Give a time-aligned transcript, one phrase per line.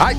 [0.00, 0.12] Hi,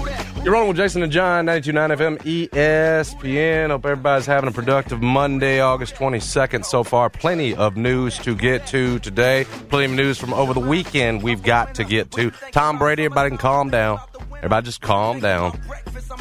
[0.43, 3.69] you're rolling with Jason and John, 92.9 FM ESPN.
[3.69, 7.09] Hope everybody's having a productive Monday, August 22nd so far.
[7.09, 9.45] Plenty of news to get to today.
[9.69, 12.31] Plenty of news from over the weekend we've got to get to.
[12.51, 13.99] Tom Brady, everybody can calm down.
[14.39, 15.57] Everybody just calm down.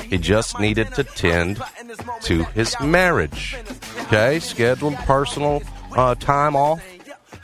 [0.05, 1.61] He just needed to tend
[2.23, 3.57] to his marriage.
[4.03, 5.63] Okay, scheduled personal
[5.97, 6.81] uh, time off.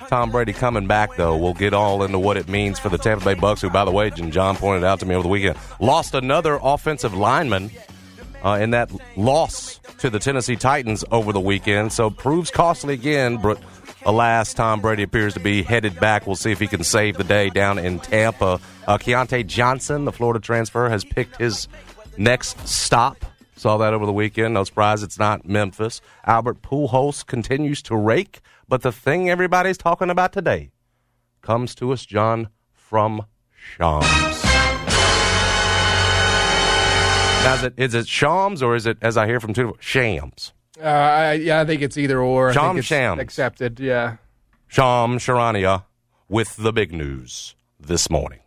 [0.09, 1.36] Tom Brady coming back, though.
[1.36, 3.91] We'll get all into what it means for the Tampa Bay Bucks, who, by the
[3.91, 7.71] way, John pointed out to me over the weekend, lost another offensive lineman
[8.45, 11.93] uh, in that loss to the Tennessee Titans over the weekend.
[11.93, 13.59] So proves costly again, but
[14.04, 16.26] alas, Tom Brady appears to be headed back.
[16.26, 18.61] We'll see if he can save the day down in Tampa.
[18.86, 21.68] Uh, Keyontae Johnson, the Florida transfer, has picked his
[22.18, 23.25] next stop.
[23.57, 24.54] Saw that over the weekend.
[24.54, 26.00] No surprise, it's not Memphis.
[26.26, 28.40] Albert Pujols continues to rake.
[28.68, 30.71] But the thing everybody's talking about today
[31.43, 34.05] comes to us, John, from Shams.
[37.45, 40.55] Now, is it, is it Shams or is it, as I hear from two, Shams?
[40.83, 42.48] Uh, I, yeah, I think it's either or.
[42.51, 43.21] I Sham think it's Shams.
[43.21, 43.79] accepted.
[43.81, 44.17] Yeah,
[44.67, 45.84] Sham Charania
[46.28, 48.41] with the big news this morning.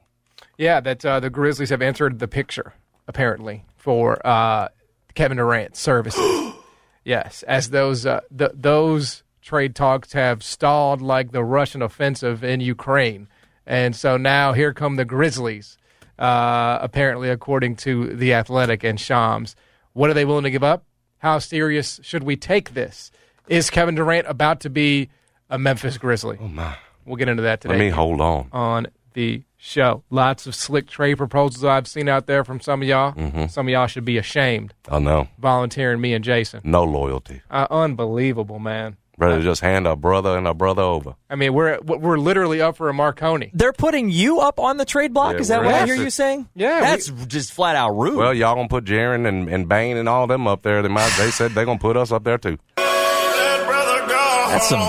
[0.58, 0.80] yeah.
[0.80, 2.74] That uh, the Grizzlies have entered the picture
[3.08, 4.70] apparently for uh,
[5.14, 6.54] Kevin Durant's services.
[7.06, 12.60] yes, as those uh, th- those trade talks have stalled like the Russian offensive in
[12.60, 13.28] Ukraine,
[13.66, 15.78] and so now here come the Grizzlies.
[16.20, 19.56] Uh, apparently, according to the Athletic and Shams,
[19.94, 20.84] what are they willing to give up?
[21.20, 23.12] How serious should we take this?
[23.48, 25.10] Is Kevin Durant about to be
[25.50, 26.38] a Memphis Grizzly?
[26.42, 26.76] Oh, my.
[27.06, 28.50] We'll get into that today Let me hold on.
[28.52, 30.04] on the show.
[30.10, 33.14] Lots of slick trade proposals I've seen out there from some of y'all.
[33.14, 33.48] Mm-hmm.
[33.48, 35.28] Some of y'all should be ashamed I know.
[35.40, 36.62] volunteering me and Jason.
[36.64, 37.42] No loyalty.
[37.50, 38.98] Uh, unbelievable, man.
[39.20, 41.16] Ready to uh, just hand a brother and a brother over.
[41.28, 43.50] I mean, we're we're literally up for a Marconi.
[43.52, 45.34] They're putting you up on the trade block.
[45.34, 46.48] Yeah, Is that what I at hear you saying?
[46.54, 48.16] Yeah, that's just flat out rude.
[48.18, 50.84] Well, y'all gonna put Jaren and, and Bane and all them up there.
[50.84, 51.12] They might.
[51.18, 52.60] They said they gonna put us up there too.
[52.76, 54.80] that's some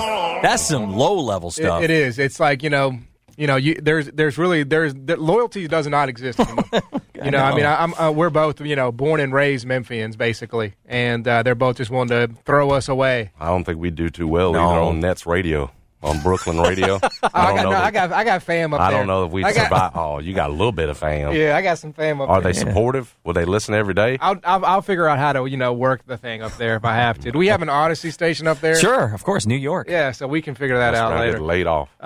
[0.43, 1.81] that's some low level It- stuff.
[1.81, 2.19] it is.
[2.19, 2.99] It's like you know,
[3.35, 6.65] you know, you, there's there's really there's the, loyalty does not exist anymore.
[7.25, 10.17] you know, I mean, I, I'm uh, we're both you know born and raised Memphians
[10.17, 13.31] basically, and uh, they're both just wanting to throw us away.
[13.39, 14.59] I don't think we do too well No.
[14.69, 15.71] either on Nets radio,
[16.01, 16.95] on Brooklyn radio.
[17.01, 17.69] I Oh, I don't got know.
[17.69, 18.87] no, that- I got I got fam up there.
[18.87, 18.99] I there.
[18.99, 19.91] don't know if we I got- survive.
[19.95, 21.33] Oh, you got a little bit of fam.
[21.33, 22.37] Yeah, I got some fam up there.
[22.37, 22.53] Are there.
[22.53, 23.15] they supportive?
[23.23, 24.17] Will they listen every day?
[24.21, 26.85] I'll, I'll I'll figure out how to you know work the thing up there if
[26.85, 27.31] I have to.
[27.31, 28.75] Do we have an Audacy station up there?
[28.79, 29.87] Sure, of course, New York.
[29.89, 31.43] Yeah, so we can figure that That's out when I get later.
[31.43, 31.89] laid off.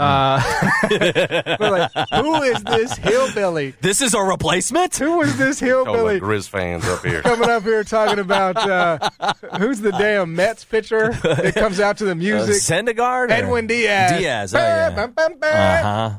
[0.89, 3.73] We're like, who is this hillbilly?
[3.81, 4.95] This is a replacement.
[4.97, 7.21] Who is this All the hillbilly Grizz fans up here.
[7.21, 12.05] coming up here talking about uh, who's the damn Mets pitcher that comes out to
[12.05, 12.55] the Uh, music?
[12.55, 13.29] Syndergaard.
[13.29, 14.19] or- Edwin Diaz.
[14.19, 14.55] Diaz.
[14.55, 14.87] Oh, yeah.
[14.87, 16.17] Uh-huh.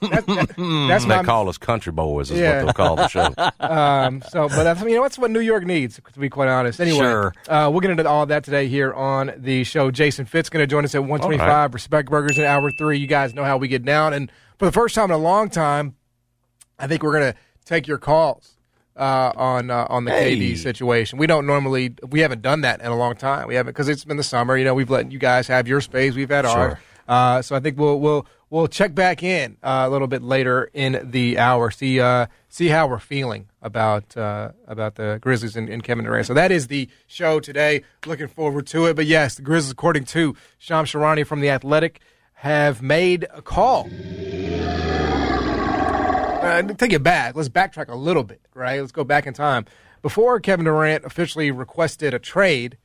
[0.00, 0.54] That's, that-
[0.88, 2.62] that's They my call us country boys, is Yeah.
[2.64, 3.34] what they'll call the show.
[3.60, 6.80] Um, so, but that's, you know, that's what New York needs, to be quite honest.
[6.80, 7.34] Anyway, Sure.
[7.48, 9.90] uh, we'll get into all of that today here on the show.
[9.90, 11.40] Jason Fitz going to join us at 125.
[11.48, 11.72] All right.
[11.74, 12.98] Respect Burgers in hour three.
[12.98, 14.12] You guys know how we get down.
[14.14, 15.96] And for the first time in a long time,
[16.78, 18.54] I think we're going to take your calls
[18.98, 21.18] uh, on uh, on the KD situation.
[21.18, 23.48] We don't normally, we haven't done that in a long time.
[23.48, 24.56] We haven't because it's been the summer.
[24.56, 26.14] You know, we've let you guys have your space.
[26.14, 26.72] We've had ours.
[26.72, 26.80] Sure.
[27.08, 30.70] Uh, so I think we'll we'll we'll check back in uh, a little bit later
[30.74, 31.70] in the hour.
[31.70, 36.26] See uh, see how we're feeling about uh, about the Grizzlies and, and Kevin Durant.
[36.26, 37.82] So that is the show today.
[38.04, 38.96] Looking forward to it.
[38.96, 42.00] But yes, the Grizzlies, according to Sham Sharani from the Athletic,
[42.34, 43.88] have made a call.
[46.78, 47.34] Take it back.
[47.34, 48.80] Let's backtrack a little bit, right?
[48.80, 49.64] Let's go back in time.
[50.02, 52.76] Before Kevin Durant officially requested a trade,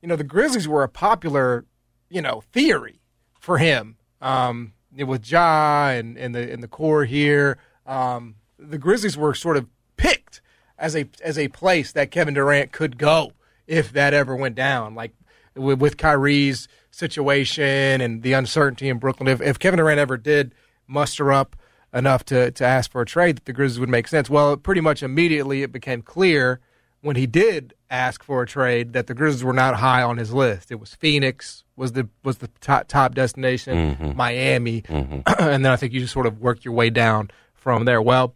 [0.00, 1.64] you know, the Grizzlies were a popular,
[2.08, 3.00] you know, theory
[3.38, 3.96] for him.
[4.20, 9.56] Um, with Ja and, and the and the core here, um, the Grizzlies were sort
[9.56, 9.66] of
[9.96, 10.40] picked
[10.78, 13.32] as a as a place that Kevin Durant could go
[13.66, 14.94] if that ever went down.
[14.94, 15.12] Like
[15.54, 20.54] with, with Kyrie's situation and the uncertainty in Brooklyn, if, if Kevin Durant ever did
[20.86, 21.56] muster up
[21.96, 24.30] enough to to ask for a trade, that the Grizzlies would make sense.
[24.30, 26.60] Well, pretty much immediately it became clear
[27.00, 30.32] when he did ask for a trade that the Grizzlies were not high on his
[30.32, 30.70] list.
[30.70, 35.24] It was Phoenix was the was the top top destination, Miami, and
[35.64, 38.02] then I think you just sort of work your way down from there.
[38.02, 38.34] Well,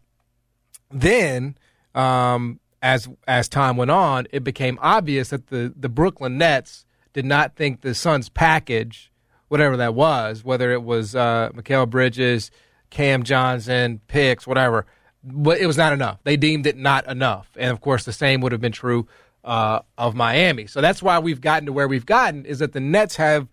[0.90, 1.56] then
[1.94, 7.24] um, as as time went on, it became obvious that the the Brooklyn Nets did
[7.24, 9.10] not think the Suns package,
[9.48, 12.50] whatever that was, whether it was uh, Mikal Bridges,
[12.90, 14.86] Cam Johnson, picks, whatever,
[15.24, 16.18] but it was not enough.
[16.24, 19.06] They deemed it not enough, and of course, the same would have been true
[19.44, 20.66] uh, of Miami.
[20.66, 23.48] So that's why we've gotten to where we've gotten is that the Nets have,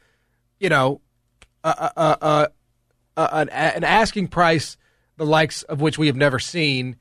[0.59, 1.01] you know,
[1.63, 2.49] a, a,
[3.17, 4.77] a, an, an asking price
[5.17, 6.95] the likes of which we have never seen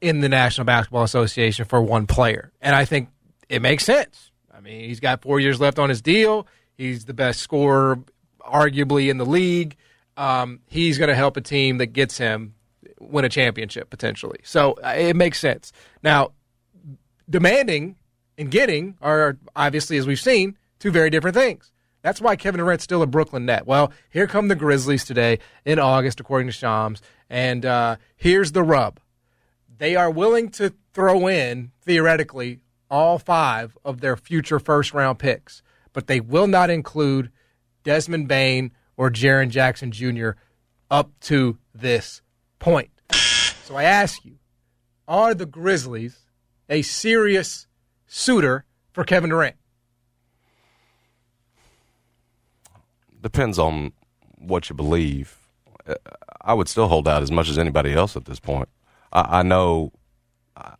[0.00, 2.52] in the National Basketball Association for one player.
[2.60, 3.08] And I think
[3.48, 4.30] it makes sense.
[4.52, 6.46] I mean, he's got four years left on his deal.
[6.76, 7.98] He's the best scorer,
[8.40, 9.76] arguably, in the league.
[10.20, 12.54] Um, he's going to help a team that gets him
[12.98, 14.40] win a championship potentially.
[14.42, 15.72] So uh, it makes sense.
[16.02, 16.32] Now,
[17.28, 17.96] demanding
[18.36, 21.72] and getting are obviously, as we've seen, two very different things.
[22.02, 23.66] That's why Kevin Durant's still a Brooklyn net.
[23.66, 27.00] Well, here come the Grizzlies today in August, according to Shams.
[27.30, 29.00] And uh, here's the rub
[29.78, 35.62] they are willing to throw in, theoretically, all five of their future first round picks,
[35.94, 37.30] but they will not include
[37.84, 40.32] Desmond Bane or Jaren Jackson Jr.
[40.90, 42.20] up to this
[42.58, 42.90] point.
[43.64, 44.36] So I ask you,
[45.08, 46.26] are the Grizzlies
[46.68, 47.66] a serious
[48.06, 49.56] suitor for Kevin Durant?
[53.22, 53.92] Depends on
[54.36, 55.38] what you believe.
[56.42, 58.68] I would still hold out as much as anybody else at this point.
[59.14, 59.92] I, I know,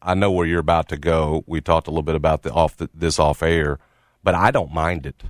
[0.03, 1.43] I know where you're about to go.
[1.47, 3.79] We talked a little bit about the off the, this off air,
[4.23, 5.23] but I don't mind it.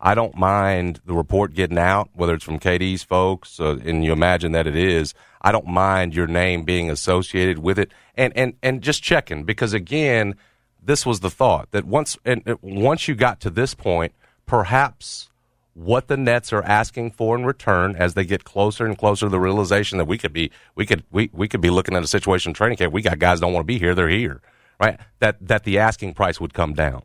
[0.00, 4.12] I don't mind the report getting out, whether it's from KD's folks, uh, and you
[4.12, 5.12] imagine that it is.
[5.42, 9.72] I don't mind your name being associated with it, and and and just checking because
[9.72, 10.36] again,
[10.82, 14.12] this was the thought that once and once you got to this point,
[14.46, 15.30] perhaps
[15.74, 19.30] what the Nets are asking for in return as they get closer and closer to
[19.30, 22.08] the realization that we could be we could we, we could be looking at a
[22.08, 22.92] situation in training camp.
[22.92, 24.40] We got guys don't want to be here, they're here.
[24.80, 24.98] Right?
[25.18, 27.02] That that the asking price would come down.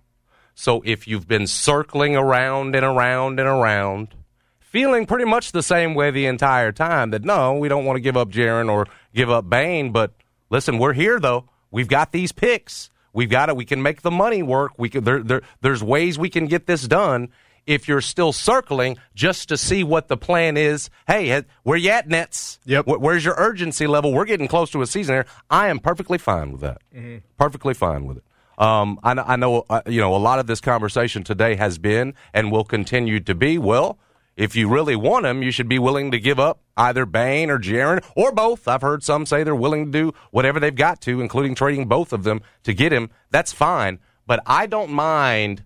[0.55, 4.09] So if you've been circling around and around and around,
[4.59, 8.01] feeling pretty much the same way the entire time that no, we don't want to
[8.01, 10.13] give up Jaren or give up Bane, but
[10.50, 11.45] listen, we're here though.
[11.71, 12.89] We've got these picks.
[13.13, 13.55] We've got it.
[13.55, 14.73] We can make the money work.
[14.77, 17.29] We can, there, there, there's ways we can get this done.
[17.65, 22.09] If you're still circling just to see what the plan is, hey, where you at,
[22.09, 22.59] Nets?
[22.65, 22.88] Yep.
[22.88, 24.11] Where's your urgency level?
[24.11, 25.25] We're getting close to a season here.
[25.50, 26.81] I am perfectly fine with that.
[26.94, 27.19] Mm-hmm.
[27.38, 28.23] Perfectly fine with it.
[28.63, 32.13] Um, I, I, know, uh, you know, a lot of this conversation today has been
[32.33, 33.57] and will continue to be.
[33.57, 34.00] Well,
[34.38, 37.60] if you really want him, you should be willing to give up either Bane or
[37.60, 38.65] Jaren or both.
[38.69, 42.13] I've heard some say they're willing to do whatever they've got to, including trading both
[42.13, 43.10] of them to get him.
[43.31, 45.65] That's fine, but I don't mind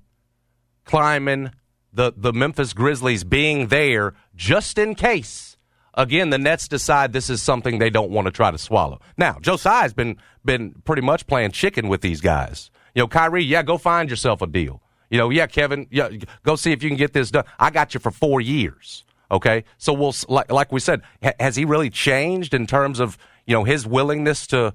[0.83, 1.51] climbing
[1.93, 5.55] the the Memphis Grizzlies being there just in case.
[5.93, 9.01] Again, the Nets decide this is something they don't want to try to swallow.
[9.17, 12.71] Now, Joe Tsai's been been pretty much playing chicken with these guys.
[12.97, 14.81] You know, Kyrie, yeah, go find yourself a deal.
[15.11, 16.09] You know, yeah, Kevin, yeah,
[16.41, 17.43] go see if you can get this done.
[17.59, 19.03] I got you for four years.
[19.29, 23.15] Okay, so we'll like like we said, ha- has he really changed in terms of
[23.45, 24.73] you know his willingness to?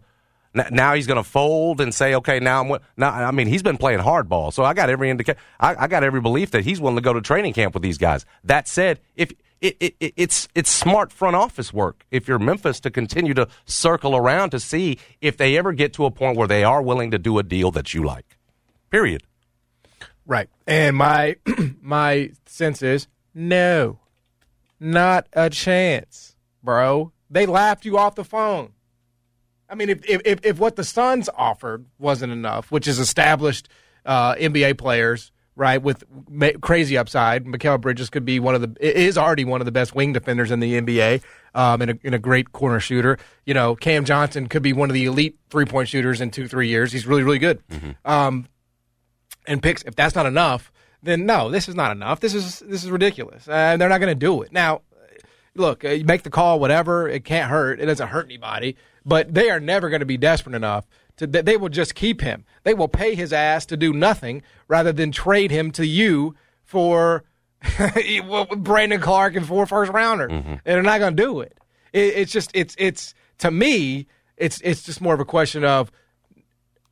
[0.54, 3.76] Now he's going to fold and say, "Okay, now I'm." Now, I mean, he's been
[3.76, 5.40] playing hardball, so I got every indication.
[5.58, 8.24] I got every belief that he's willing to go to training camp with these guys.
[8.44, 12.80] That said, if it, it, it, it's it's smart front office work if you're Memphis
[12.80, 16.48] to continue to circle around to see if they ever get to a point where
[16.48, 18.36] they are willing to do a deal that you like.
[18.90, 19.22] Period.
[20.26, 20.48] Right.
[20.66, 21.36] And my
[21.80, 24.00] my sense is no.
[24.80, 27.12] Not a chance, bro.
[27.30, 28.72] They laughed you off the phone.
[29.70, 33.68] I mean, if if if what the Suns offered wasn't enough, which is established
[34.04, 35.82] uh, NBA players right?
[35.82, 39.64] With ma- crazy upside, Mikal Bridges could be one of the is already one of
[39.64, 41.22] the best wing defenders in the NBA,
[41.54, 43.18] um, and, a, and a great corner shooter.
[43.44, 46.48] You know, Cam Johnson could be one of the elite three point shooters in two
[46.48, 46.92] three years.
[46.92, 47.66] He's really really good.
[47.68, 48.10] Mm-hmm.
[48.10, 48.46] Um,
[49.46, 52.20] and picks if that's not enough, then no, this is not enough.
[52.20, 54.82] This is this is ridiculous, and they're not going to do it now.
[55.54, 57.06] Look, uh, you make the call, whatever.
[57.06, 57.78] It can't hurt.
[57.78, 58.76] It doesn't hurt anybody.
[59.04, 60.86] But they are never going to be desperate enough
[61.22, 62.44] to, they will just keep him.
[62.64, 67.24] They will pay his ass to do nothing rather than trade him to you for
[68.56, 70.30] Brandon Clarke and four first rounders.
[70.30, 70.50] Mm-hmm.
[70.50, 71.56] And they're not going to do it.
[71.92, 72.14] it.
[72.16, 75.90] It's just it's it's to me it's it's just more of a question of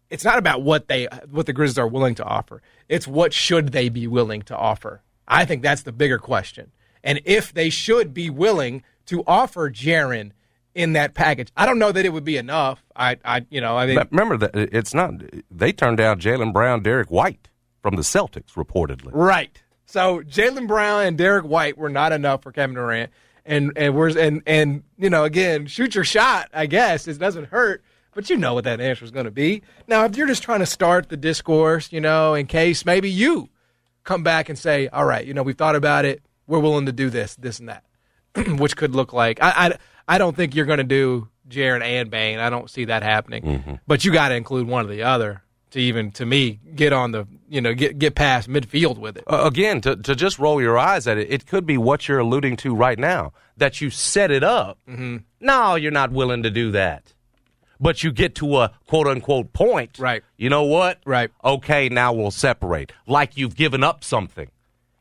[0.09, 2.63] it's not about what they what the Grizzlies are willing to offer.
[2.89, 5.03] It's what should they be willing to offer.
[5.27, 6.73] I think that's the bigger question.
[7.03, 10.33] And if they should be willing to offer Jaren
[10.75, 11.51] in that package.
[11.57, 12.83] I don't know that it would be enough.
[12.95, 15.15] I, I you know, I mean, remember that it's not.
[15.51, 17.49] They turned down Jaylen Brown, Derrick White
[17.83, 19.11] from the Celtics, reportedly.
[19.13, 19.63] Right.
[19.87, 23.11] So Jaylen Brown and Derrick White were not enough for Kevin Durant,
[23.45, 26.49] and and we're and and you know, again, shoot your shot.
[26.53, 27.83] I guess it doesn't hurt.
[28.13, 29.63] But you know what that answer is going to be.
[29.87, 33.49] Now, if you're just trying to start the discourse, you know, in case maybe you
[34.03, 36.23] come back and say, all right, you know, we've thought about it.
[36.47, 37.85] We're willing to do this, this, and that,
[38.59, 39.41] which could look like.
[39.41, 39.79] I, I,
[40.11, 42.39] I don't think you're going to do Jaren and Bane.
[42.39, 43.43] I don't see that happening.
[43.43, 43.75] Mm-hmm.
[43.87, 47.13] But you got to include one or the other to even to me get on
[47.13, 49.25] the you know get get past midfield with it.
[49.27, 52.19] Uh, again, to to just roll your eyes at it, it could be what you're
[52.19, 54.79] alluding to right now that you set it up.
[54.89, 55.19] Mm-hmm.
[55.41, 57.15] No, you're not willing to do that.
[57.79, 59.99] but you get to a quote unquote point.
[59.99, 60.23] Right.
[60.37, 60.99] You know what?
[61.07, 61.31] Right.
[61.45, 62.93] Okay, now we'll separate.
[63.07, 64.49] Like you've given up something.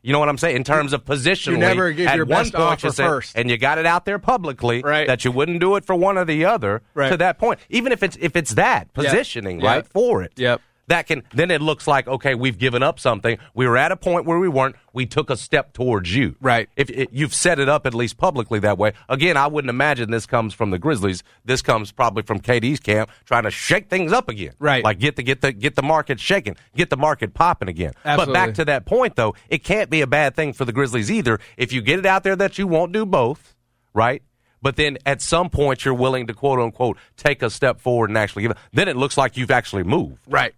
[0.02, 0.56] You know what I'm saying?
[0.56, 3.36] In terms of positionally, never give your one best offer you said- first.
[3.36, 5.06] and you got it out there publicly Right.
[5.06, 6.80] that you wouldn't do it for one or the other.
[6.94, 7.10] Right.
[7.10, 9.66] To that point, even if it's if it's that positioning Yeah.
[9.74, 10.60] right for it, Yep.
[10.90, 13.38] That can then it looks like okay, we've given up something.
[13.54, 14.76] We were at a point where we weren't.
[14.92, 16.36] We took a step towards you.
[16.40, 16.68] Right.
[16.76, 18.92] If it, you've set it up at least publicly that way.
[19.08, 21.22] Again, I wouldn't imagine this comes from the Grizzlies.
[21.44, 24.52] This comes probably from KD's camp trying to shake things up again.
[24.58, 24.84] Right.
[24.84, 27.92] Like get the get the get the market shaking, get the market popping again.
[28.04, 31.10] But back to that point though, it can't be a bad thing for the Grizzlies
[31.10, 33.54] either if you get it out there that you won't do both,
[33.94, 34.22] right?
[34.62, 38.18] But then at some point you're willing to quote unquote take a step forward and
[38.18, 38.58] actually give it.
[38.72, 40.20] Then it looks like you've actually moved.
[40.28, 40.54] Right.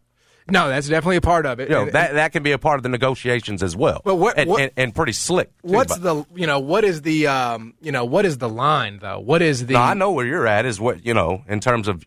[0.53, 1.69] No, that's definitely a part of it.
[1.71, 4.03] You know, And- that that can be a part of the negotiations as well.
[4.05, 5.51] But what- and, what- and, and pretty slick.
[5.63, 9.19] What's the you know what is the um you know what is the line though?
[9.19, 10.67] What is the No, I know where you're at.
[10.67, 12.05] Is what you know in terms of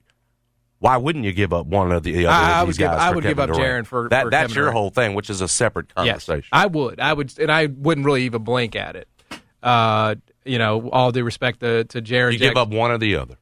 [0.80, 2.36] why wouldn't you give up one or the other?
[2.36, 3.50] I- I would give- I would give up?
[3.50, 4.26] Jaren for- that.
[4.26, 4.78] for that's Kevin your Durant.
[4.78, 6.50] whole thing, which is a separate Yes, conversation.
[6.52, 7.00] I would.
[7.00, 9.08] I would, and I wouldn't really even blink at it.
[9.64, 12.34] Uh, you know, all due respect to to Jared.
[12.34, 13.36] you give up one or the other.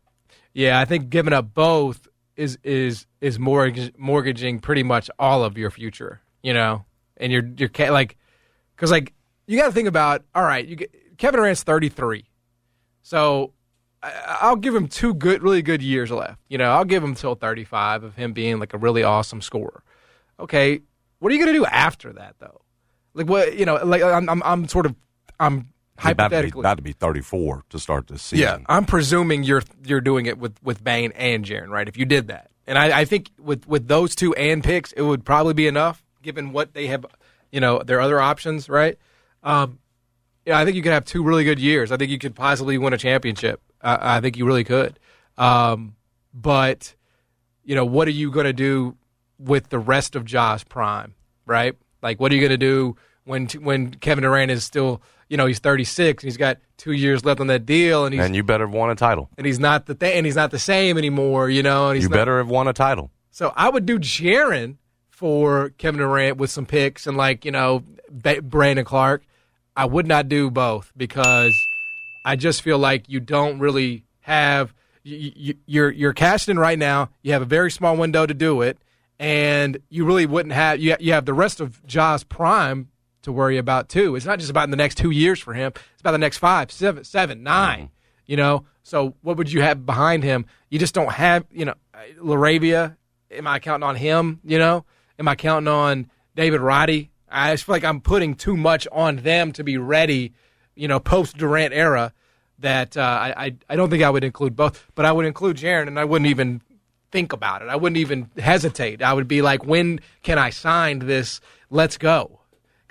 [0.54, 5.58] Yeah, I think giving up both is is is mortgage, mortgaging pretty much all of
[5.58, 6.22] your future.
[6.42, 6.86] You know,
[7.18, 8.18] and you're you're like,
[8.76, 9.14] because like
[9.48, 10.24] you got to think about.
[10.36, 12.26] All right, you get, Kevin Durant's thirty three,
[13.02, 13.54] so
[14.02, 16.40] I, I'll give him two good, really good years left.
[16.50, 19.42] You know, I'll give him till thirty five of him being like a really awesome
[19.42, 19.84] scorer.
[20.40, 20.82] Okay,
[21.20, 22.62] what are you to do after that though?
[23.14, 24.96] Like what you know, like I'm I'm, I'm sort of
[25.40, 25.73] I'm
[26.04, 28.44] He's about to, be, about to be 34 to start this season.
[28.44, 31.88] Yeah, I'm presuming you're you're doing it with with Bane and Jaren, right?
[31.88, 35.02] If you did that, and I, I think with with those two and picks, it
[35.02, 37.06] would probably be enough given what they have,
[37.52, 38.98] you know, their other options, right?
[39.44, 39.80] Um,
[40.46, 41.92] yeah, I think you could have two really good years.
[41.92, 43.62] I think you could possibly win a championship.
[43.82, 45.00] I I think you really could.
[45.38, 45.96] Um,
[46.34, 46.96] but
[47.64, 48.98] you know, what are you going to do
[49.40, 51.76] with the rest of Ja's prime, right?
[52.02, 55.46] Like, what are you going to do when when Kevin Durant is still, you know,
[55.46, 58.44] he's 36 and he's got two years left on that deal, and he's and you
[58.44, 59.30] better have won a title.
[59.38, 61.88] and he's not the th- and he's not the same anymore, you know.
[61.90, 63.12] And he's You not- better have won a title.
[63.32, 64.76] So I would do Jaren
[65.10, 69.24] for Kevin Durant with some picks and like you know ba- Brandon Clarke.
[69.76, 71.54] I would not do both because
[72.26, 76.78] I just feel like you don't really have you, you, you're you're cashing in right
[76.78, 77.10] now.
[77.24, 78.78] You have a very small window to do it,
[79.20, 82.90] and you really wouldn't have you you have the rest of Ja's prime
[83.24, 84.16] to worry about too.
[84.16, 85.74] It's not just about in the next two years for him.
[85.76, 87.90] It's about the next five, seven, seven, nine.
[88.26, 90.46] You know, so what would you have behind him?
[90.70, 91.46] You just don't have.
[91.52, 91.74] You know,
[92.22, 92.96] LaRavia.
[93.32, 94.40] Am I counting on him?
[94.44, 94.86] You know,
[95.18, 97.12] am I counting on David Roddy?
[97.30, 100.34] I just feel like I'm putting too much on them to be ready.
[100.76, 102.14] You know, post Durant era.
[102.60, 105.58] That uh, I, I I don't think I would include both, but I would include
[105.58, 106.62] Jaren, and I wouldn't even
[107.12, 107.68] think about it.
[107.68, 109.02] I wouldn't even hesitate.
[109.02, 111.42] I would be like, when can I sign this?
[111.70, 112.40] Let's go.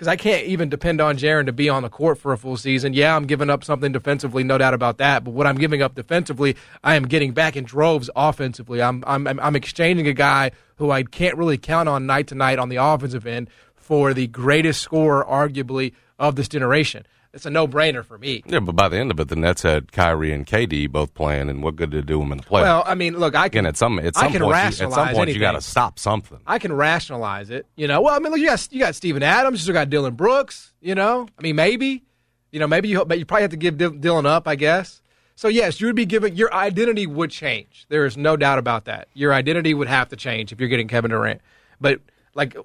[0.02, 2.56] Because I can't even depend on Jaren to be on the court for a full
[2.56, 2.92] season.
[2.92, 5.22] Yeah, I'm giving up something defensively, no doubt about that.
[5.22, 8.82] But what I'm giving up defensively, I am getting back in droves offensively.
[8.82, 12.34] I'm I'm I'm- I'm exchanging a guy who I can't really count on night to
[12.34, 17.06] night on the offensive end for the greatest scorer, arguably, of this generation.
[17.34, 18.42] It's a no brainer for me.
[18.44, 21.48] Yeah, but by the end of it, the Nets had Kyrie and KD both playing,
[21.48, 22.62] and what good did it do them in the playoffs?
[22.62, 25.08] Well, I mean, look, I can Again, at some at some point, you, at some
[25.14, 26.38] point, you got to stop something.
[26.46, 27.66] I can rationalize it.
[27.74, 29.88] You know, well, I mean, look, you got you got Steven Adams, you still got
[29.88, 30.74] Dillon Brooks.
[30.82, 32.04] You know, I mean, maybe,
[32.50, 35.00] you know, maybe you but you probably have to give Dillon up, I guess.
[35.34, 37.86] So yes, you would be giving your identity would change.
[37.88, 39.08] There is no doubt about that.
[39.14, 41.40] Your identity would have to change if you're getting Kevin Durant.
[41.80, 42.00] But
[42.34, 42.56] like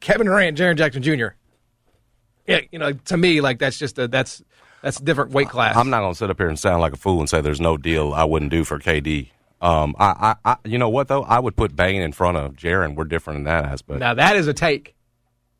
[0.00, 1.28] Kevin Durant, Jaren Jackson Jr.
[2.46, 4.42] Yeah, you know, to me, like that's just a that's
[4.82, 5.76] that's a different weight class.
[5.76, 7.60] I'm not going to sit up here and sound like a fool and say there's
[7.60, 9.30] no deal I wouldn't do for KD.
[9.60, 11.22] Um, I, I, I, you know what though?
[11.22, 12.94] I would put Bane in front of Jaren.
[12.94, 14.00] We're different in that aspect.
[14.00, 14.94] now that is a take.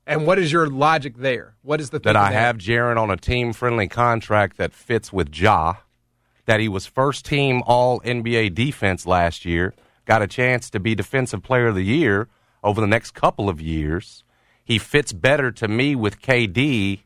[0.06, 1.56] And what is your logic there?
[1.62, 5.36] What is the that I have Jaren on a team friendly contract that fits with
[5.36, 5.74] Ja,
[6.44, 9.74] that he was first team all NBA defense last year,
[10.04, 12.28] got a chance to be defensive player of the year
[12.62, 14.22] over the next couple of years.
[14.66, 17.02] He fits better to me with KD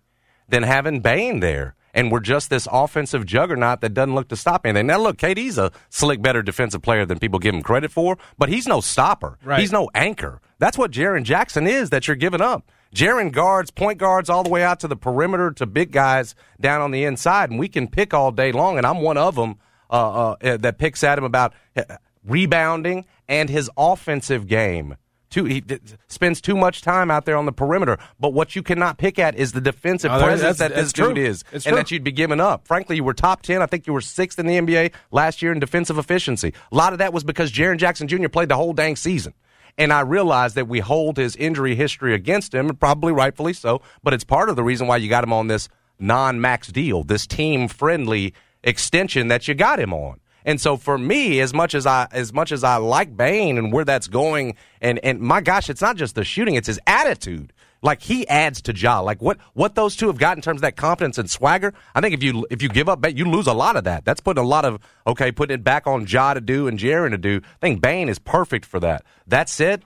[0.49, 1.75] than having Bane there.
[1.93, 4.87] And we're just this offensive juggernaut that doesn't look to stop anything.
[4.87, 8.49] Now, look, KD's a slick, better defensive player than people give him credit for, but
[8.49, 9.39] he's no stopper.
[9.45, 9.61] Right.
[9.61, 10.41] He's no anchor.
[10.59, 12.71] That's what Jaren Jackson is that you're giving up.
[12.95, 16.81] Jaren guards, point guards, all the way out to the perimeter to big guys down
[16.81, 18.79] on the inside, and we can pick all day long.
[18.79, 19.59] And I'm one of them
[19.91, 21.83] uh, uh, that picks at him about uh,
[22.25, 24.97] rebounding and his offensive game
[25.31, 27.99] Too, he d- spends too much time out there on the perimeter.
[28.19, 31.25] But what you cannot pick at is the defensive there- presence that this dude true.
[31.25, 31.77] is, It's and true.
[31.77, 32.67] that you'd be giving up.
[32.67, 33.63] Frankly, you were top ten.
[33.63, 36.53] I think you were sixth in the NBA last year in defensive efficiency.
[36.73, 38.29] A lot of that was because Jaren Jackson Jr.
[38.29, 39.33] played the whole dang season.
[39.79, 43.83] And I realize that we hold his injury history against him, and probably rightfully so.
[44.03, 45.69] But it's part of the reason why you got him on this
[46.01, 48.35] non-max deal, this team-friendly
[48.65, 50.19] extension that you got him on.
[50.45, 53.73] And so for me, as much as I as much as I like Bane and
[53.73, 57.53] where that's going, and and my gosh, it's not just the shooting; it's his attitude.
[57.83, 59.01] Like he adds to Ja.
[59.01, 61.73] Like what what those two have got in terms of that confidence and swagger.
[61.95, 64.05] I think if you if you give up, you lose a lot of that.
[64.05, 67.11] That's putting a lot of okay, putting it back on Ja to do and Jaren
[67.11, 67.41] to do.
[67.45, 69.05] I think Bane is perfect for that.
[69.27, 69.85] That said,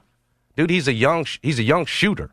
[0.56, 2.32] dude, he's a young he's a young shooter.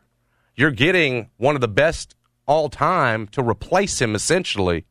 [0.56, 2.14] You're getting one of the best
[2.46, 4.84] all time to replace him essentially.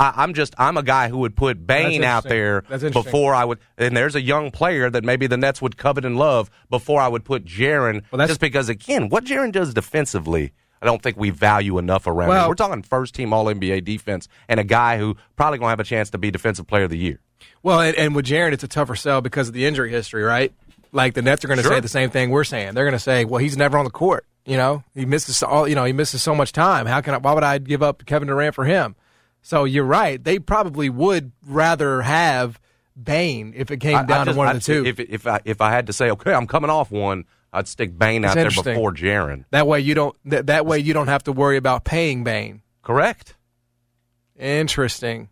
[0.00, 3.58] I, I'm just I'm a guy who would put Bane out there before I would.
[3.78, 7.06] And there's a young player that maybe the Nets would covet and love before I
[7.08, 8.02] would put Jaren.
[8.10, 10.52] Well, just because again, what Jaren does defensively.
[10.82, 12.48] I don't think we value enough around him.
[12.48, 15.80] We're talking first team All NBA defense and a guy who probably going to have
[15.80, 17.20] a chance to be Defensive Player of the Year.
[17.62, 20.54] Well, and, and with Jaren, it's a tougher sell because of the injury history, right?
[20.92, 21.72] Like the Nets are going to Sure.
[21.72, 22.72] say the same thing we're saying.
[22.72, 24.24] They're going to say, "Well, he's never on the court.
[24.46, 25.68] You know, he misses all.
[25.68, 26.86] You know, he misses so much time.
[26.86, 27.18] How can I?
[27.18, 28.96] Why would I give up Kevin Durant for him?"
[29.42, 30.22] So you're right.
[30.22, 32.60] They probably would rather have
[33.00, 34.84] Bane if it came I- I down just- to one I- of the two.
[34.86, 37.96] If if I if I had to say, okay, I'm coming off one, I'd stick
[37.98, 39.44] Bane out there before Jaren.
[39.50, 40.14] that way you don't.
[40.26, 42.62] That, that way you don't have to worry about paying Bane.
[42.82, 43.34] Correct.
[44.38, 45.28] Interesting.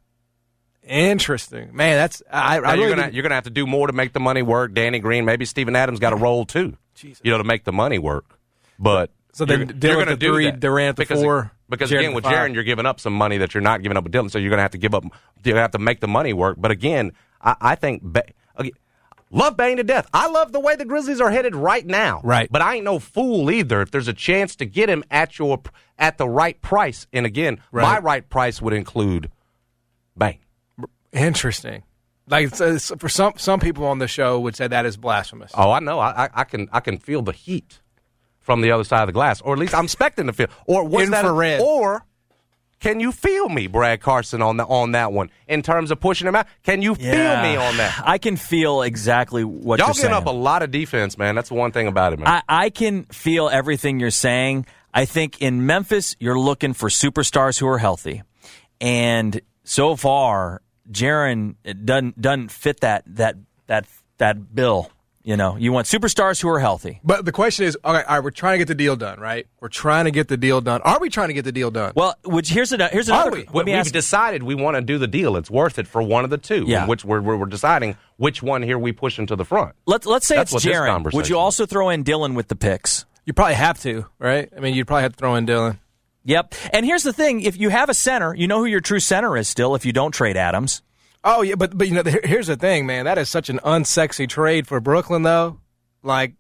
[0.82, 1.96] Interesting, man.
[1.98, 2.54] That's I.
[2.54, 4.72] I really you're gonna you're gonna have to do more to make the money work.
[4.72, 6.76] Danny Green, maybe Steven Adams got a role too.
[7.22, 8.40] You know, to make the money work.
[8.76, 10.58] But So then you're, you're gonna the do three, that.
[10.58, 12.24] Durant the because, four, Because Jaren again, with.
[12.24, 14.28] Jaren, you're giving up some money that you're not giving up with Dillon.
[14.30, 15.04] So you're gonna have to give up.
[15.44, 16.56] You're gonna have to make the money work.
[16.58, 18.02] But again, I, I think.
[18.02, 18.24] Ba-
[18.58, 18.72] okay,
[19.30, 20.08] Love Bane to death.
[20.14, 22.22] I love the way the Grizzlies are headed right now.
[22.24, 22.48] Right.
[22.50, 23.82] But I ain't no fool either.
[23.82, 25.60] If there's a chance to get him at your
[25.98, 28.02] at the right price, and again, my Right.
[28.02, 29.30] right price would include
[30.16, 30.38] Bane.
[31.12, 31.82] Interesting.
[32.26, 35.52] Like it's, it's- for some some people on the show would say that is blasphemous.
[35.54, 35.98] Oh, I know.
[35.98, 37.80] I, I, I can I can feel the heat
[38.48, 40.46] from the other side of the glass, or at least I'm expecting to feel.
[40.64, 41.22] Or what's that?
[41.22, 41.60] Infrared.
[41.60, 42.02] Or
[42.80, 46.26] can you feel me, Brad Carson, on the on that one in terms of pushing
[46.26, 46.46] him out?
[46.62, 47.10] Can you feel
[47.42, 48.02] me on that?
[48.06, 50.14] I can feel exactly what Y'all you're getting saying.
[50.14, 51.34] up a lot of defense, man.
[51.34, 52.26] That's the one thing about it, man.
[52.28, 54.64] I, I can feel everything you're saying.
[54.94, 58.22] I think in Memphis, you're looking for superstars who are healthy,
[58.80, 63.84] and so far, Jaren doesn't doesn't fit that that that
[64.16, 64.90] that bill.
[65.22, 67.00] You know, you want superstars who are healthy.
[67.04, 69.20] But the question is, all right, all right, we're trying to get the deal done,
[69.20, 69.46] right?
[69.60, 70.80] We're trying to get the deal done.
[70.82, 71.92] Are we trying to get the deal done?
[71.94, 73.36] Well, which here's another here's Are another.
[73.36, 73.46] we?
[73.52, 73.92] Let me We've ask.
[73.92, 75.36] decided we want to do the deal.
[75.36, 76.64] It's worth it for one of the two.
[76.66, 76.86] Yeah.
[76.86, 79.74] Which we're, we're, we're deciding which one here we push into the front.
[79.86, 80.86] Let's let's say That's it's what this Jaren.
[80.86, 83.04] conversation Would you also throw in Dillon with the picks?
[83.26, 84.48] you probably have to, right?
[84.56, 85.78] I mean, you'd probably have to throw in Dillon.
[86.24, 86.54] Yep.
[86.72, 89.36] And here's the thing: if you have a center, you know who your true center
[89.36, 89.48] is.
[89.48, 90.80] Still, if you don't trade Adams,
[91.24, 93.04] Oh yeah, but but you know, here's the thing, man.
[93.04, 95.58] That is such an unsexy trade for Brooklyn, though.
[96.02, 96.34] Like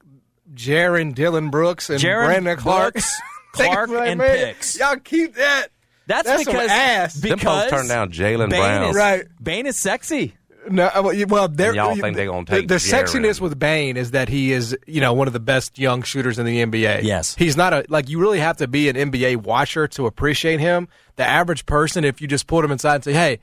[0.54, 3.20] Jaren, Dillon Brooks, and Jaren Brandon Clarke, Brooks,
[3.52, 4.36] Clarke, about and man.
[4.54, 4.78] picks.
[4.78, 5.68] Y'all keep that.
[6.06, 7.14] That's, That's some because ass.
[7.14, 8.90] Them because folks turned down Jaylen Brown.
[8.90, 9.24] Is, Right.
[9.42, 10.34] Bane is sexy.
[10.70, 13.04] No, uh, well, you- well, they're, Y'all think they're gonna take the, Jaren.
[13.04, 16.38] sexiness with Bane is that he is, you know, one of the best young shooters
[16.38, 17.02] in the NBA.
[17.02, 17.34] Yes.
[17.34, 20.88] he's not a like you really have to be an NBA watcher to appreciate him.
[21.16, 23.40] The average person, if you just pulled him inside and say, "Hey,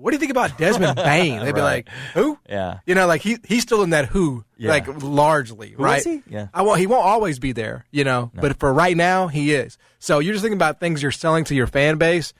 [0.00, 1.86] what do you think about Desmond Bane?" They'd be Right.
[1.86, 2.78] like, "Who?" Yeah.
[2.86, 4.70] you know, like he he's still in that who, Yeah.
[4.70, 5.98] like largely, right?
[5.98, 6.22] is he?
[6.28, 6.48] Yeah.
[6.54, 9.78] I won't, he won't always be there, you know, but for right now, he is.
[9.98, 12.32] So you're just thinking about things you're selling to your fan base.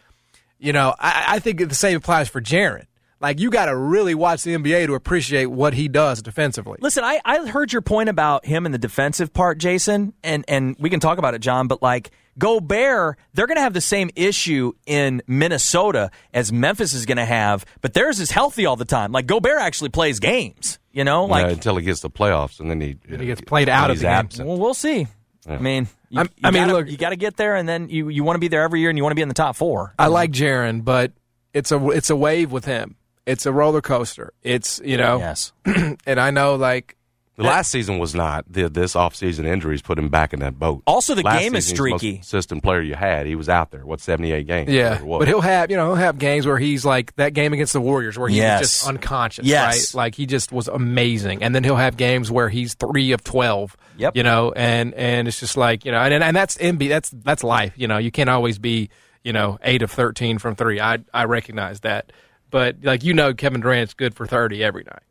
[0.59, 2.85] You know, I, I think the same applies for Jaren.
[3.21, 6.79] Like you got to really watch the NBA to appreciate what he does defensively.
[6.81, 10.75] Listen, I, I heard your point about him in the defensive part, Jason, and, and
[10.79, 14.11] we can talk about it, John, but like Gobert, they're going to have the same
[14.17, 18.85] issue in Minnesota as Memphis is going to have, but theirs is healthy all the
[18.85, 19.13] time.
[19.13, 21.27] Like Gobert actually plays games, you know?
[21.27, 23.91] Yeah, Like, until he gets the playoffs, and then he, he uh, gets played out
[23.91, 24.47] of he's the game.
[24.49, 25.07] well, we'll see.
[25.49, 27.69] I mean, you, I'm- you I mean, gotta, look- you got to get there, and
[27.69, 29.29] then you, you want to be there every year, and you want to be in
[29.29, 29.95] the top four.
[29.99, 31.13] I like Jaren, but
[31.55, 32.97] it's a it's a wave with him.
[33.27, 34.33] It's a roller coaster.
[34.43, 35.53] It's you know, Yes.
[35.65, 36.97] and I know like
[37.37, 38.45] The last season was not.
[38.53, 40.83] The, this offseason injuries put him back in that boat.
[40.87, 42.17] Also, the Last game is season, he was the most streaky.
[42.19, 43.25] Consistent player you had.
[43.27, 43.87] He was out there.
[43.87, 44.71] What seventy eight games?
[44.71, 45.19] Yeah, whatever it was.
[45.21, 47.81] but he'll have you know he'll have games where he's like that game against the
[47.81, 48.61] Warriors where he Yes.
[48.61, 49.95] was just unconscious, Yes.
[49.95, 49.99] right?
[49.99, 53.75] Like he just was amazing, and then he'll have games where he's three of twelve.
[53.97, 54.17] Yep.
[54.17, 56.89] You know, and and it's just like you know, and and that's MB.
[56.91, 57.73] That's that's life.
[57.77, 58.91] You know, you can't always be
[59.25, 60.79] you know eight of thirteen from three.
[60.79, 62.13] I I recognize that,
[62.51, 65.03] but like you know, Kevin Durant's good for thirty every night.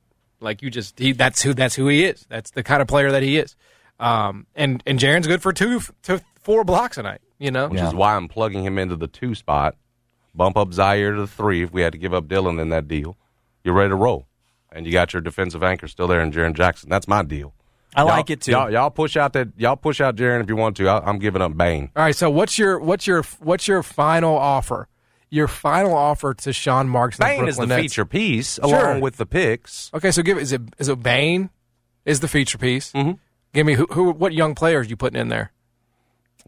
[0.41, 2.25] Like you just he that's who that's who he is.
[2.29, 3.55] That's the kind of player that he is.
[3.99, 7.21] Um, and and Jaren's good for two to four blocks a night.
[7.37, 9.75] You know, which is why I'm plugging him into the two spot.
[10.35, 12.87] Bump up Ziaire to the three if we had to give up Dillon in that
[12.87, 13.17] deal.
[13.63, 14.27] You're ready to roll.
[14.71, 16.89] And you got your defensive anchor still there in Jaren Jackson.
[16.89, 17.53] That's my deal.
[17.95, 18.51] I Y'all- like it too.
[18.51, 20.87] Y'all, y'all push out that y'all push out Jaren if you want to.
[20.87, 21.89] I, I'm giving up Bane.
[21.95, 22.15] All right.
[22.15, 24.88] So what's your what's your what's your final offer?
[25.31, 27.19] Your final offer to Sean Marks.
[27.19, 27.81] and the Bane is the Nets.
[27.81, 28.65] feature piece Sure.
[28.65, 29.91] along with the picks.
[29.93, 31.49] Okay, so give is it is it Bane
[32.05, 32.91] is the feature piece?
[32.93, 33.11] Mm-hmm.
[33.53, 35.51] Give me who, who what young players you putting in there?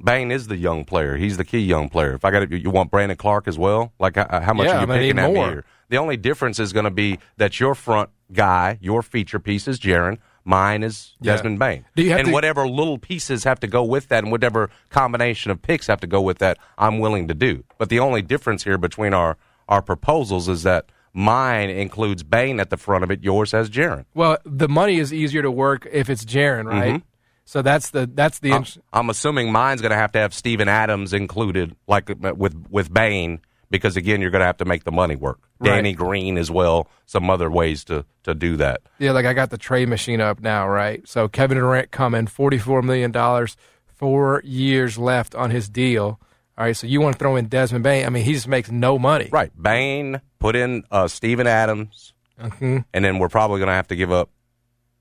[0.03, 1.15] Bane is the young player.
[1.15, 2.13] He's the key young player.
[2.13, 4.71] If I got it you want Brandon Clarke as well, like uh, how much Yeah,
[4.71, 5.63] are you I'm picking at me here?
[5.89, 9.79] The only difference is going to be that your front guy, your feature piece is
[9.79, 10.17] Jaren.
[10.43, 11.33] Mine is Yeah.
[11.33, 11.85] Desmond Bane.
[11.95, 14.69] Do you have and to- whatever little pieces have to go with that, and whatever
[14.89, 17.63] combination of picks have to go with that, I'm willing to do.
[17.77, 19.37] But the only difference here between our
[19.69, 23.23] our proposals is that mine includes Bane at the front of it.
[23.23, 24.05] Yours has Jaren.
[24.13, 26.95] Well, the money is easier to work if it's Jaren, right?
[26.95, 27.05] Mm-hmm.
[27.45, 30.67] So that's the that's the I'm, I'm assuming mine's going to have to have Steven
[30.67, 33.39] Adams included, like uh, with with Bane,
[33.71, 35.39] because again, you're going to have to make the money work.
[35.59, 35.69] Right.
[35.75, 36.87] Danny Green as well.
[37.07, 38.81] Some other ways to to do that.
[38.99, 39.11] yeah.
[39.11, 41.07] Like I got the trade machine up now, right?
[41.07, 43.57] So Kevin Durant coming forty four million dollars,
[43.87, 46.19] four years left on his deal.
[46.57, 48.05] All right, so you want to throw in Desmond Bane?
[48.05, 49.29] I mean, he just makes no money.
[49.31, 49.51] Right.
[49.59, 52.85] Bane put in uh, Steven Adams, Mhm.
[52.93, 54.29] and then we're probably going to have to give up,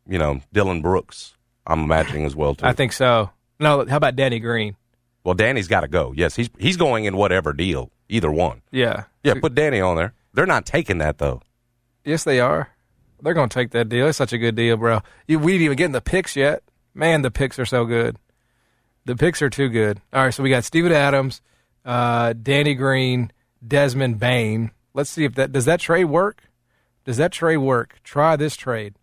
[0.09, 1.35] you know, Dillon Brooks.
[1.67, 2.65] I'm imagining as well too.
[2.67, 3.31] I think so.
[3.59, 4.77] No, how about Danny Green?
[5.25, 6.15] well, Danny's got to go.
[6.17, 8.63] Yes, he's he's going in whatever deal, either one.
[8.71, 10.15] Yeah, Yeah, put Danny on there.
[10.35, 11.43] They're not taking that though.
[12.05, 12.71] Yes, they are.
[13.23, 14.07] They're going to take that deal.
[14.09, 15.01] It's such a good deal, bro.
[15.27, 16.63] You, we didn't even get in the picks yet.
[16.95, 18.17] Man, the picks are so good.
[19.05, 20.01] The picks are too good.
[20.13, 21.43] All right, so we got Steven Adams,
[21.85, 23.31] uh, Danny Green,
[23.67, 24.71] Desmond Bane.
[24.95, 26.45] Let's see if that does that trade work.
[27.05, 28.01] Does that trade work?
[28.05, 28.95] Try this trade.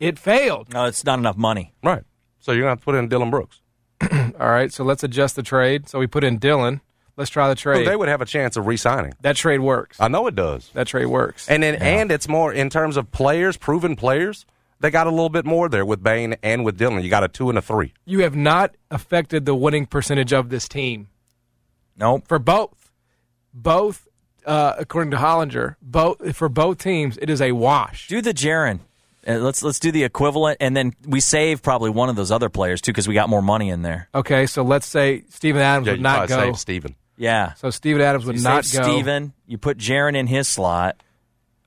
[0.00, 0.72] It failed.
[0.72, 1.74] no, it's not enough money.
[1.82, 2.02] Right.
[2.40, 3.60] So you're going to have to put in Dillon Brooks.
[4.40, 5.88] All right, so let's adjust the trade.
[5.88, 6.80] So we put in Dillon.
[7.16, 7.86] Let's try the So trade.
[7.86, 9.12] they would have a chance of re-signing.
[9.20, 10.00] that trade works.
[10.00, 10.70] I know it does.
[10.72, 11.48] That trade works.
[11.48, 14.46] And then, and it's more in terms of players, proven players.
[14.80, 17.02] They got a little bit more there with Bane and with Dillon.
[17.04, 17.92] You got a two and a three.
[18.04, 21.08] you have not affected the winning percentage of this team.
[21.96, 22.26] Nope.
[22.26, 22.90] for both.
[23.54, 24.08] Both,
[24.46, 28.08] uh, according to Hollinger, both for both teams, it is a wash.
[28.08, 28.80] Do the Jaren.
[29.28, 32.48] Uh, let's let's do the equivalent, and then we save probably one of those other
[32.48, 34.08] players too because we got more money in there.
[34.14, 36.52] Okay, so let's say Steven Adams Yeah, would you not probably go.
[36.52, 36.94] save Steven.
[37.22, 37.54] Yeah.
[37.54, 38.82] So Steven Adams would You not go.
[38.82, 39.32] Steven.
[39.46, 41.00] You put Jaren in his slot.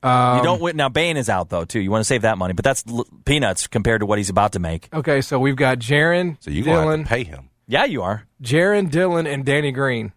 [0.04, 0.76] Um, you don't win.
[0.76, 1.80] Now Bane is out though too.
[1.80, 4.52] You want to save that money, but that's l- peanuts compared to what he's about
[4.52, 4.90] to make.
[4.94, 7.50] Okay, so we've got Jaren, So you're going to have to pay him.
[7.68, 8.28] Yeah, you are.
[8.44, 10.12] Jaren, Dillon, and Danny Green.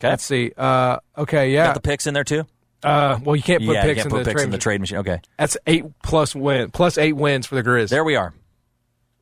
[0.00, 0.08] Okay.
[0.10, 0.52] Let's see.
[0.56, 1.66] Uh, okay, yeah.
[1.66, 2.44] Got the picks in there too.
[2.82, 4.44] Uh, well, you can't put yeah, picks can't in put the picks trade.
[4.44, 4.60] in the machine.
[4.60, 4.98] trade machine.
[4.98, 7.88] Okay, That's eight plus win plus eight wins for the Grizz.
[7.88, 8.34] there we are.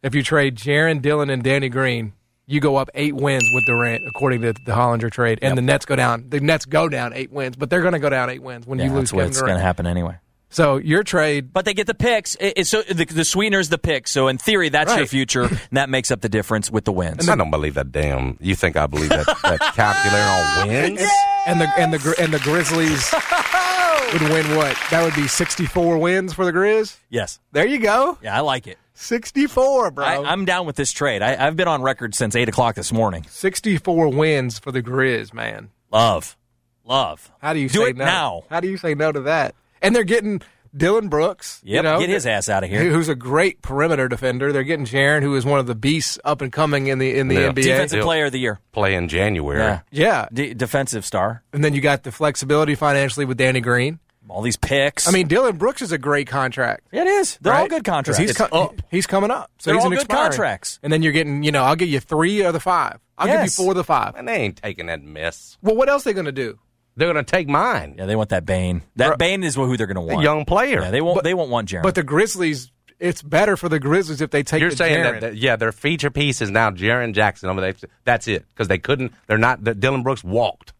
[0.02, 2.14] If you trade Jaren, Dillon, and Danny Green,
[2.50, 5.56] you go up eight wins with Durant, according to the Hollinger trade, and Yep.
[5.56, 6.24] the Nets go down.
[6.28, 8.78] The Nets go down eight wins, but they're going to go down eight wins when
[8.78, 10.16] Yeah, you lose that's what Kevin it's going to happen anyway.
[10.52, 12.34] So your trade, But they get the picks.
[12.34, 14.10] It, it's so the, the sweetener's the picks.
[14.10, 15.42] So in theory, that's your future.
[15.44, 17.20] And that makes up the difference with the wins.
[17.20, 18.36] And I don't believe that damn.
[18.40, 20.24] You think I believe that, that calculator
[20.62, 21.08] on wins?
[21.46, 23.14] and the and the and the Grizzlies
[24.12, 24.76] would win what?
[24.90, 26.96] That would be sixty-four wins for the Grizz.
[27.10, 27.38] yes.
[27.52, 28.76] There you go, Yeah, I like it.
[29.00, 30.04] Sixty-four, bro.
[30.04, 31.22] I, I'm down with this trade.
[31.22, 33.24] I, I've been on record since eight o'clock this morning.
[33.28, 35.70] sixty-four wins for the Grizz, man.
[35.90, 36.36] Love,
[36.84, 37.30] love.
[37.40, 38.04] How do you do say it no?
[38.04, 38.42] now?
[38.50, 39.54] How do you say no to that?
[39.82, 40.42] And they're getting
[40.76, 41.60] Dillon Brooks.
[41.64, 42.90] Yep, you know, get his ass out of here.
[42.90, 44.52] Who's a great perimeter defender.
[44.52, 47.28] They're getting Jaren, who is one of the beasts up and coming in the in
[47.28, 47.48] the Yeah.
[47.52, 47.62] NBA.
[47.62, 48.04] Defensive Yep.
[48.04, 48.60] Player of the Year.
[48.72, 49.58] Play in January.
[49.60, 51.42] Yeah, Yeah, D- defensive star.
[51.52, 53.98] and then you got the flexibility financially with Danny Green.
[54.30, 55.08] All these picks.
[55.08, 56.86] I mean, Dillon Brooks is a great contract.
[56.92, 57.36] it is.
[57.40, 58.18] They're all good contracts.
[58.18, 58.64] He's, co- oh.
[58.66, 58.82] up.
[58.90, 59.50] he's coming up.
[59.58, 60.30] So They're he's all an good expiring.
[60.30, 60.78] contracts.
[60.82, 62.98] And then you're getting, you know, I'll give you three of the five.
[63.18, 63.36] I'll Yes.
[63.36, 64.14] give you four of the five.
[64.16, 65.58] And they ain't taking that mess.
[65.62, 66.58] Well, what else are they going to do?
[66.96, 67.96] They're going to take mine.
[67.98, 68.82] Yeah, they want that Bane.
[68.96, 70.22] That Bro- Bane is who they're going to A want.
[70.24, 70.80] young player.
[70.82, 71.16] Yeah, they won't.
[71.16, 71.82] But- they won't want Jaren.
[71.82, 75.12] But the Grizzlies, it's better for the Grizzlies if they take You're the saying Jaren.
[75.12, 77.48] that, that- yeah, their feature piece is now Jaren Jackson.
[77.48, 79.12] I mean, they, that's it because they couldn't.
[79.26, 79.62] They're not.
[79.80, 80.72] Dillon Brooks walked.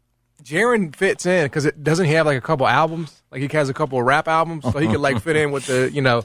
[0.43, 3.23] Jaren fits in because it doesn't he have like a couple albums?
[3.31, 5.67] Like he has a couple of rap albums, so he could like fit in with
[5.67, 6.25] the you know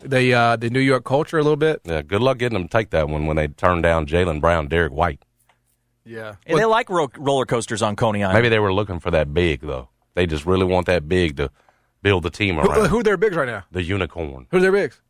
[0.00, 1.80] the uh, the New York culture a little bit.
[1.84, 4.68] Yeah, good luck getting them to take that one when they turn down Jaylen Brown,
[4.68, 5.22] Derrick White.
[6.04, 8.38] Yeah, and they like ro- roller coasters on Coney Island.
[8.38, 9.88] Maybe they were looking for that big though.
[10.14, 11.50] They just really want that big to
[12.02, 12.86] build the team who, around.
[12.86, 13.64] who are their bigs right now?
[13.70, 14.46] the unicorn.
[14.50, 15.00] Who's their bigs?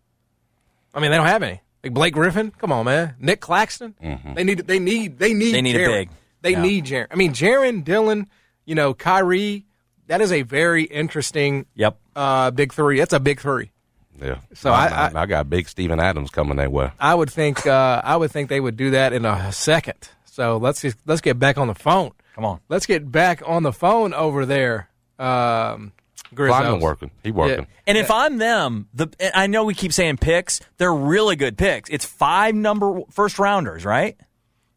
[0.94, 1.60] I mean, they don't have any.
[1.84, 3.14] Like Blake Griffin, come on, man.
[3.20, 3.94] Nic Claxton.
[4.02, 4.34] Mm-hmm.
[4.34, 4.58] They need.
[4.66, 5.18] They need.
[5.18, 5.54] They need.
[5.54, 6.10] They need a big.
[6.42, 6.62] They Yeah.
[6.62, 7.06] need Jaren.
[7.10, 8.28] I mean, Jaren, Dillon,
[8.64, 9.66] you know, Kyrie.
[10.06, 11.98] That is a very interesting Yep.
[12.16, 12.98] uh, big three.
[12.98, 13.70] That's a big three.
[14.20, 14.38] Yeah.
[14.54, 16.90] So I, I- I, I got big Steven Adams coming that way.
[16.98, 20.08] I would think uh, I would think they would do that in a second.
[20.24, 22.12] So let's just, let's get back on the phone.
[22.34, 22.60] Come on.
[22.68, 24.88] Let's get back on the phone over there.
[25.18, 25.92] Um,
[26.30, 26.82] Lyman Grizzles.
[26.82, 27.10] working.
[27.22, 27.66] He working.
[27.86, 31.88] And if I'm them, the I know we keep saying picks, they're really good picks.
[31.90, 34.16] It's five number first rounders, right?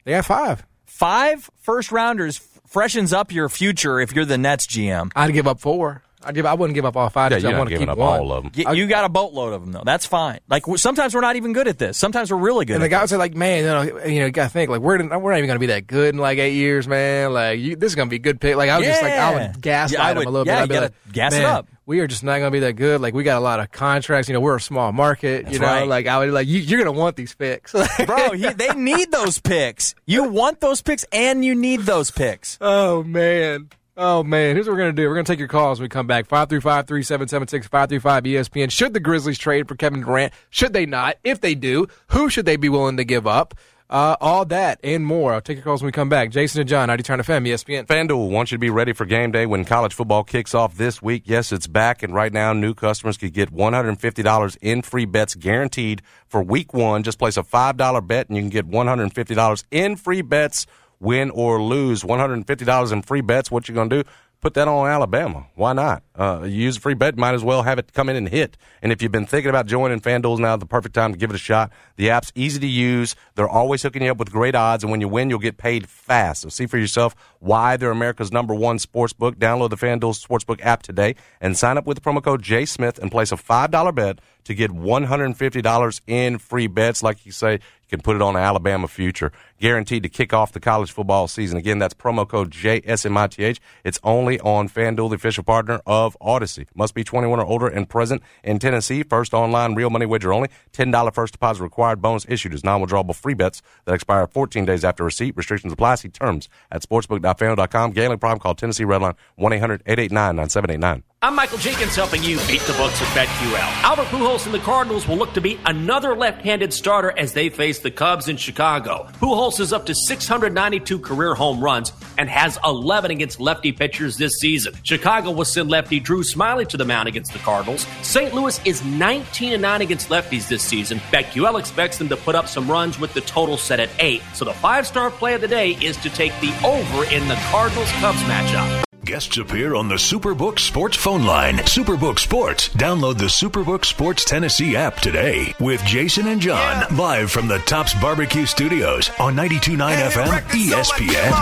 [0.03, 0.65] They have five.
[1.01, 2.37] Five first rounders
[2.67, 5.11] freshens up your future if you're the Nets GM.
[5.15, 6.03] I'd give up four.
[6.23, 6.45] I'd give.
[6.45, 7.31] I wouldn't give up all five.
[7.31, 8.19] Yeah, you're I not want to giving keep up one.
[8.19, 8.51] all of them.
[8.67, 9.81] Y- You got a boatload of them though.
[9.83, 10.41] That's fine.
[10.47, 11.97] Like sometimes we're not even good at this.
[11.97, 12.75] Sometimes we're really good.
[12.75, 14.69] And the at guys are like, man, you know, you know, you got to think
[14.69, 17.33] like we're we're not even going to be that good in like eight years, man.
[17.33, 18.55] Like you, this is going to be a good pick.
[18.55, 20.55] Like I was just like, I would gaslight Yeah, I them would- a little yeah,
[20.57, 20.61] bit.
[20.61, 21.67] I'd be like, gas it up.
[21.91, 23.01] We are just not going to be that good.
[23.01, 24.29] Like we got a lot of contracts.
[24.29, 25.51] You know, we're a small market.
[25.51, 25.85] you know, right.
[25.85, 27.73] like I would like you, you're going to want these picks,
[28.05, 29.93] Bro, he, they need those picks.
[30.05, 32.57] You want those picks and you need those picks.
[32.61, 33.71] Oh man.
[33.97, 34.55] Oh man.
[34.55, 35.09] Here's what we're gonna do.
[35.09, 36.29] We're gonna take your calls when we come back.
[36.29, 38.71] 535-3776-535 ESPN.
[38.71, 40.31] Should the Grizzlies trade for Kevin Durant?
[40.49, 41.17] Should they not?
[41.25, 43.53] If they do, who should they be willing to give up?
[43.91, 45.33] Uh, all that and more.
[45.33, 46.31] I'll take your calls when we come back.
[46.31, 47.85] Jason and John, 90 Turn to FM, ESPN.
[47.87, 51.01] FanDuel wants you to be ready for game day when college football kicks off this
[51.01, 51.23] week.
[51.25, 56.01] Yes, it's back, and right now, new customers could get $150 in free bets guaranteed
[56.29, 57.03] for week one.
[57.03, 60.67] Just place a $5 bet, and you can get $150 in free bets,
[61.01, 62.03] win or lose.
[62.03, 63.51] $150 in free bets.
[63.51, 64.09] What you going to do?
[64.41, 65.45] Put that on Alabama.
[65.53, 66.01] Why not?
[66.15, 68.57] Uh, you use a free bet, might as well have it come in and hit.
[68.81, 71.35] And if you've been thinking about joining FanDuel's now the perfect time to give it
[71.35, 71.71] a shot.
[71.95, 73.15] The app's easy to use.
[73.35, 75.87] They're always hooking you up with great odds, and when you win, you'll get paid
[75.87, 76.41] fast.
[76.41, 79.35] So see for yourself why they're America's number one sports book.
[79.37, 82.97] Download the FanDuel Sportsbook app today and sign up with the promo code J Smith
[82.97, 87.03] and place a $5 bet to get $150 in free bets.
[87.03, 89.31] Like you say, you can put it on Alabama future.
[89.59, 91.57] Guaranteed to kick off the college football season.
[91.57, 93.59] Again, that's promo code JSMITH.
[93.83, 96.67] It's only on FanDuel, the official partner of Audacy.
[96.73, 99.03] Must be 21 or older and present in Tennessee.
[99.03, 100.49] First online real money wager only.
[100.73, 102.01] $10 first deposit required.
[102.01, 105.35] Bonus issued as non-withdrawable free bets that expire 14 days after receipt.
[105.35, 105.95] Restrictions apply.
[105.95, 107.91] See terms at sportsbook.fanduel.com.
[107.91, 111.03] Gambling problem call Tennessee Redline 1-800-889-9789.
[111.23, 113.83] I'm Michael Jenkins helping you beat the books at BetQL.
[113.83, 117.77] Albert Pujols and the Cardinals will look to beat another left-handed starter as they face
[117.77, 119.07] the Cubs in Chicago.
[119.19, 124.39] Pujols is up to 692 career home runs and has 11 against lefty pitchers this
[124.39, 124.73] season.
[124.81, 127.85] Chicago will send lefty Drew Smyly to the mound against the Cardinals.
[128.01, 128.33] St.
[128.33, 130.97] Louis is 19 and 9 against lefties this season.
[131.11, 134.23] BetQL expects them to put up some runs with the total set at 8.
[134.33, 138.23] So the five-star play of the day is to take the over in the Cardinals-Cubs
[138.23, 138.90] matchup.
[139.03, 141.55] Guests appear on the Superbook Sports phone line.
[141.57, 142.69] Superbook Sports.
[142.69, 147.95] Download the Superbook Sports Tennessee app today with Jason and John live from the Tops
[147.95, 149.77] Barbecue Studios on 92.9
[150.11, 151.33] FM ESPN.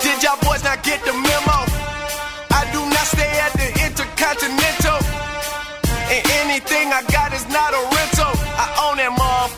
[0.00, 1.68] Did y'all boys not get the memo?
[2.48, 5.04] I do not stay at the Intercontinental.
[6.08, 8.32] And anything I got is not a rental.
[8.56, 9.50] I own that mom.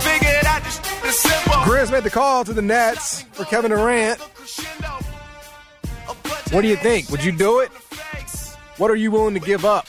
[0.00, 1.52] Figured out this shit is simple.
[1.68, 4.18] Grizz made the call to the Nets for Kevin Durant.
[6.50, 7.10] What do you think?
[7.10, 7.70] Would you do it?
[8.76, 9.86] What are you willing to give up?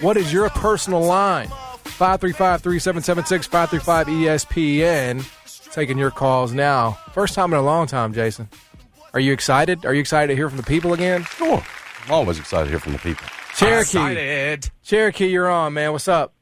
[0.00, 1.48] What is your personal line?
[1.48, 5.72] 535 3776 535 ESPN.
[5.72, 6.92] Taking your calls now.
[7.12, 8.48] First time in a long time, Jason.
[9.14, 9.84] Are you excited?
[9.84, 11.24] Are you excited to hear from the people again?
[11.24, 11.62] Sure.
[12.04, 13.26] I'm always excited to hear from the people.
[13.56, 14.58] Cherokee.
[14.82, 15.92] Cherokee, you're on, man.
[15.92, 16.32] What's up?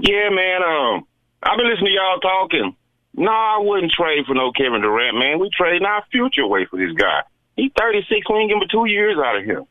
[0.00, 0.62] Yeah, man.
[0.62, 1.06] Um,
[1.42, 2.76] I've been listening to y'all talking.
[3.14, 5.38] No, I wouldn't trade for no Kevin Durant, man.
[5.38, 7.22] We trading our future away for this guy.
[7.56, 8.28] He's 36.
[8.30, 9.64] We ain't getting but two years out of him.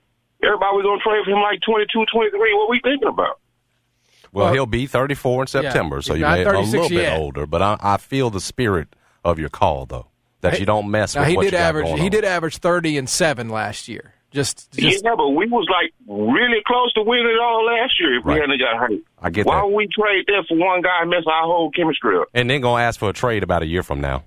[0.44, 2.54] Everybody, we going to trade for him like 22, 23.
[2.56, 3.40] What we thinking about?
[4.32, 7.14] Well, Well, he'll be 34 in September, so you not may a 36 little bit
[7.18, 7.46] older.
[7.46, 8.90] But I, I feel the spirit
[9.24, 10.08] of your call, though,
[10.42, 11.86] that you don't mess Now with he what did you got average.
[11.86, 12.12] going He on.
[12.12, 14.14] did average thirty and seven last year.
[14.32, 18.18] Just, just yeah, but we was like really close to winning it all last year
[18.20, 18.34] if Right.
[18.36, 19.00] we hadn't got hurt.
[19.22, 19.66] I get Why that.
[19.68, 22.28] would we trade that for one guy and mess our whole chemistry up?
[22.34, 24.24] And then going to ask for a trade about a year from now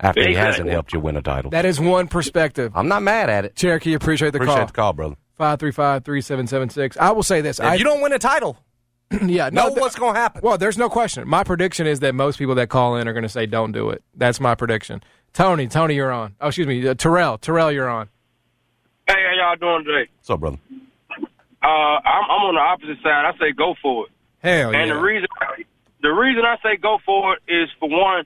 [0.00, 1.50] after he hasn't helped you win a title.
[1.50, 2.72] that is one perspective.
[2.74, 3.56] I'm not mad at it.
[3.56, 4.66] Cherokee, appreciate the Appreciate call.
[4.66, 5.16] the call, brother.
[5.36, 6.96] Five three five three seven seven six.
[6.96, 7.58] I will say this.
[7.60, 8.56] I, you don't win a title,
[9.26, 10.40] yeah, know th- what's going to happen.
[10.44, 11.26] Well, there's no question.
[11.28, 13.90] My prediction is that most people that call in are going to say don't do
[13.90, 14.02] it.
[14.14, 15.02] That's my prediction.
[15.32, 16.36] Tony, Tony, you're on.
[16.40, 18.08] Oh, excuse me, uh, Terrell, Terrell, you're on.
[19.08, 20.08] Hey, how y'all doing today?
[20.18, 20.58] What's up, brother?
[21.62, 23.24] Uh, I'm, I'm on the opposite side.
[23.26, 24.12] I say go for it.
[24.38, 24.82] Hell And yeah.
[24.82, 25.28] And the reason
[26.02, 28.24] the reason I say go for it is for one,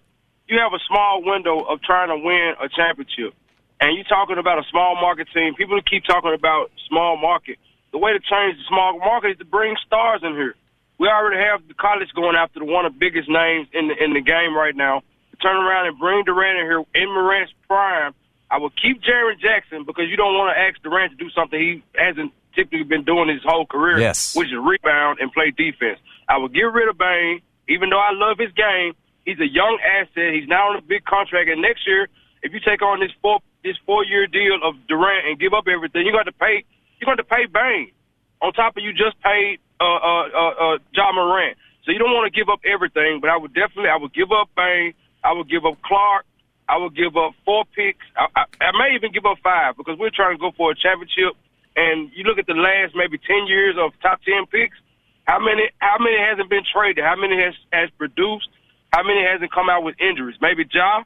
[0.49, 3.35] you have a small window of trying to win a championship.
[3.81, 5.55] And you're talking about a small market team.
[5.55, 7.59] People keep talking about small market.
[7.93, 10.55] The way to change the small market is to bring stars in here.
[10.99, 13.95] We already have the college going after the one of the biggest names in the
[14.03, 15.03] in the game right now.
[15.41, 18.13] Turn around and bring Durant in here in Morant's prime.
[18.51, 21.61] I would keep Jaren Jackson because you don't want to ask Durant to do something
[21.61, 24.35] he hasn't typically been doing his whole career, Yes.
[24.35, 26.01] which is rebound and play defense.
[26.29, 28.95] I would get rid of Bane, even though I love his game.
[29.29, 30.33] He's a young asset.
[30.33, 32.09] He's now on a big contract, and next year,
[32.41, 35.69] if you take on this four this four year deal of Durant and give up
[35.69, 36.65] everything, you're going to pay
[36.97, 37.93] you're going to pay Bane
[38.41, 41.61] on top of you just paid uh uh uh, uh John Morant.
[41.85, 44.33] So you don't want to give up everything, but I would definitely I would give
[44.33, 44.97] up Bane.
[45.21, 46.25] I would give up Clarke.
[46.65, 48.05] I would give up four picks.
[48.17, 50.77] I, I, I may even give up five because we're trying to go for a
[50.77, 51.37] championship.
[51.77, 54.81] And you look at the last maybe ten years of top ten picks.
[55.29, 55.69] How many?
[55.85, 57.05] How many hasn't been traded?
[57.05, 58.49] How many has has produced?
[58.93, 60.37] How many hasn't come out with injuries?
[60.41, 61.03] Maybe Ja.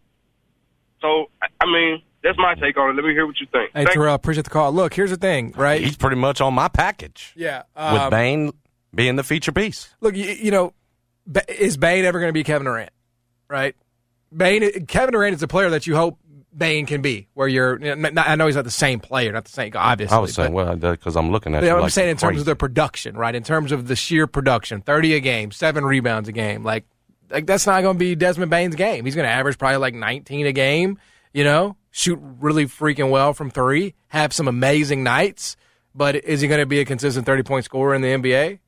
[1.01, 2.93] So I- I mean, that's my take on it.
[2.95, 3.71] Let me hear what you think.
[3.75, 4.73] Hey, Thank- Terrell, appreciate the call.
[4.73, 5.81] Look, here's the thing, right?
[5.81, 7.63] He's pretty much on my package yeah.
[7.75, 8.53] with um, Bane
[8.95, 9.89] being the feature piece.
[10.01, 10.73] Look, you, you know,
[11.49, 12.91] is Bane ever going to be Kevin Durant?
[13.49, 13.75] Right?
[14.35, 16.19] Bane, Kevin Durant is a player that you hope
[16.57, 17.29] Bane can be.
[17.35, 19.71] Where you're, you know, not- I know he's not the same player, not the same,
[19.71, 20.17] guy, obviously.
[20.17, 21.75] I was saying, but- well, because I'm looking at But you.
[21.75, 23.35] I'm like saying in terms of the production, right?
[23.35, 26.63] In terms of the sheer production, 30 a game, seven rebounds a game.
[26.63, 26.85] Like,
[27.33, 29.05] like that's not going to be Desmond Bane's game.
[29.05, 30.99] He's going to average probably like 19 a game.
[31.33, 35.57] You know, shoot really freaking well from three, have some amazing nights.
[35.95, 38.59] But is he going to be a consistent 30 point scorer in the NBA?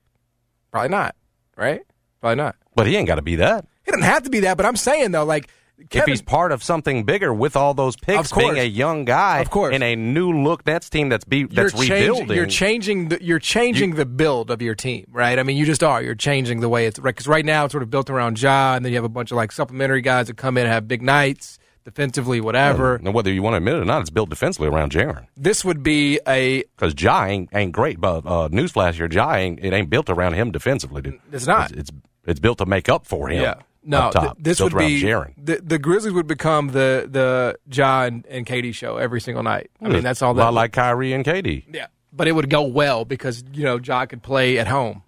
[0.71, 1.15] Probably not.
[1.57, 1.83] Right?
[2.21, 2.57] Probably not.
[2.75, 3.67] But he ain't got to be that.
[3.85, 4.57] He doesn't have to be that.
[4.57, 5.49] But I'm saying though, like,
[5.91, 9.51] if he's part of something bigger with all those picks, being a young guy, Of
[9.51, 9.75] course.
[9.75, 12.37] in a new look Nets team that's be you're that's changing, rebuilding.
[12.37, 15.39] You're changing the you're changing the build of your team, right?
[15.39, 16.03] I mean, you just are.
[16.03, 18.85] You're changing the way it's because right now it's sort of built around Ja, and
[18.85, 21.03] then you have a bunch of like supplementary guys that come in and have big
[21.03, 22.95] nights defensively, whatever.
[22.95, 25.27] and whether you want to admit it or not, it's built defensively around Jaren.
[25.37, 29.59] This would be a Because Ja ain't, ain't great, but uh, newsflash here, Ja ain't
[29.63, 31.21] it ain't built around him defensively, dude.
[31.31, 31.73] It's not.
[31.73, 31.91] It's, it's
[32.27, 33.43] it's built to make up for him.
[33.43, 33.55] yeah.
[33.87, 34.23] No, up top.
[34.23, 35.35] th- this built would be Jaren.
[35.37, 39.71] the the Grizzlies would become the the Ja and, and Katie show every single night.
[39.83, 40.41] I mean, that's all a that.
[40.45, 41.67] lot like Kyrie and Katie.
[41.73, 45.03] yeah, but it would go well because you know John could play at home.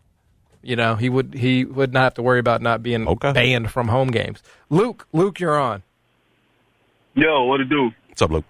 [0.62, 3.32] You know, he would he would not have to worry about not being Okay.
[3.32, 4.42] banned from home games.
[4.68, 5.82] Luke, Luke, you're on.
[7.14, 7.90] Yo, what to do?
[8.08, 8.44] What's up, Luke?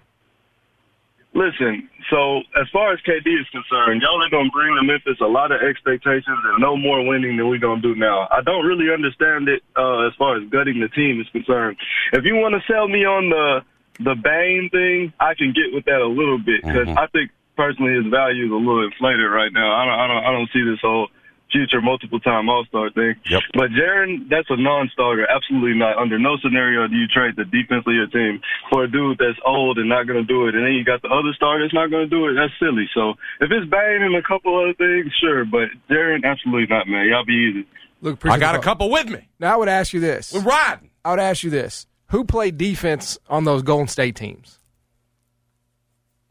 [1.37, 5.21] Listen, so as far as KD is concerned, y'all are going to bring to Memphis
[5.21, 8.27] a lot of expectations and no more winning than we're going to do now.
[8.31, 11.77] I don't really understand it uh, as far as gutting the team is concerned.
[12.11, 13.61] If you want to sell me on the
[13.99, 17.93] the Bane thing, I can get with that a little bit because I think personally
[17.93, 19.77] his value is a little inflated right now.
[19.77, 21.09] I don't, I don't, I don't see this whole
[21.51, 23.15] future multiple time All Star thing.
[23.29, 23.41] Yep.
[23.53, 25.27] But Jaren, that's a non-starter.
[25.29, 25.97] Absolutely not.
[25.97, 29.39] Under no scenario do you trade the defense of your team for a dude that's
[29.45, 31.73] old and not going to do it, and then you got the other star that's
[31.73, 32.35] not going to do it.
[32.35, 32.89] That's silly.
[32.93, 35.45] So if it's Bane and a couple other things, sure.
[35.45, 37.07] But Jaren, absolutely not, man.
[37.07, 37.67] Y'all be easy.
[38.01, 39.27] Luke, I got a couple with me.
[39.39, 40.33] Now I would ask you this.
[40.33, 40.89] We're riding.
[41.03, 44.59] I would ask you this: Who played defense on those Golden State teams?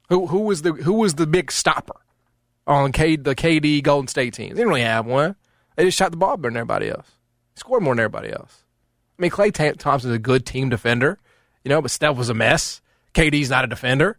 [0.09, 1.97] Who who was the who was the big stopper
[2.67, 4.51] on K, the KD Golden State teams?
[4.55, 5.37] They didn't really have one.
[5.77, 7.07] They just shot the ball better than everybody else.
[7.55, 8.65] Scored more than everybody else.
[9.19, 11.19] I mean, Klay Thompson's a good team defender,
[11.65, 12.81] you know, but Steph was a mess.
[13.15, 14.19] KD's not a defender,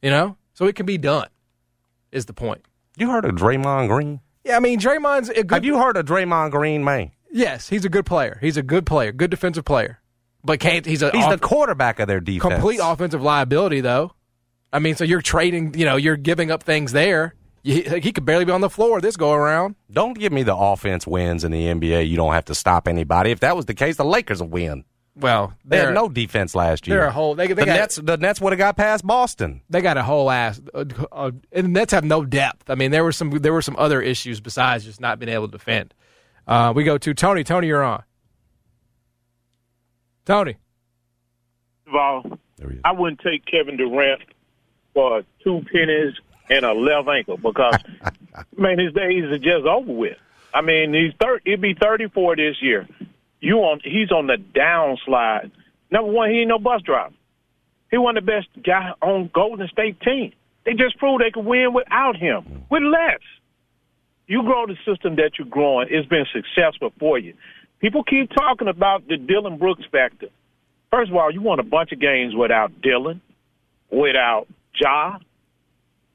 [0.00, 1.28] you know, so it can be done.
[2.12, 2.64] Is the point?
[2.96, 4.20] You heard of Draymond Green?
[4.44, 5.52] Yeah, I mean, Draymond's a good.
[5.52, 7.10] Have you heard of Draymond Green, man?
[7.30, 8.38] Yes, he's a good player.
[8.40, 10.00] He's a good player, good defensive player,
[10.42, 10.86] but can't.
[10.86, 12.54] He's a He's off- the quarterback of their defense.
[12.54, 14.12] complete offensive liability, though.
[14.72, 17.34] I mean, so you're trading, you know, you're giving up things there.
[17.62, 19.74] He, he could barely be on the floor this go around.
[19.90, 22.08] Don't give me the offense wins in the NBA.
[22.08, 23.30] You don't have to stop anybody.
[23.30, 24.84] If that was the case, the Lakers would win.
[25.16, 26.98] Well, They had no defense last year.
[26.98, 27.34] they're a whole.
[27.34, 29.62] They, they the got Nets, the Nets would have got past Boston.
[29.68, 30.60] they got a whole ass.
[30.72, 32.70] Uh, uh, and the Nets have no depth.
[32.70, 35.48] I mean, there were some there were some other issues besides just not being able
[35.48, 35.92] to defend.
[36.46, 37.42] Uh, we go to Tony.
[37.42, 38.04] Tony, you're on.
[40.24, 40.56] Tony,
[41.86, 42.22] of all,
[42.56, 42.82] There he is.
[42.84, 44.22] I wouldn't take Kevin Durant
[44.94, 46.14] for two pennies
[46.50, 47.76] and a left ankle because,
[48.56, 50.16] man, his days are just over with.
[50.52, 52.88] I mean, he's thir- he'll be 34 this year.
[53.40, 53.80] You on?
[53.84, 55.50] He's on the downslide.
[55.90, 57.14] Number one, he ain't no bus driver.
[57.90, 60.32] He wasn't the best guy on Golden State team.
[60.64, 63.20] They just proved they could win without him, with less.
[64.26, 65.88] You grow the system that you're growing.
[65.90, 67.34] It's been successful for you.
[67.80, 70.26] People keep talking about the Dillon Brooks factor.
[70.90, 73.20] First of all, you won a bunch of games without Dylan,
[73.90, 74.46] without
[74.78, 75.18] Ja,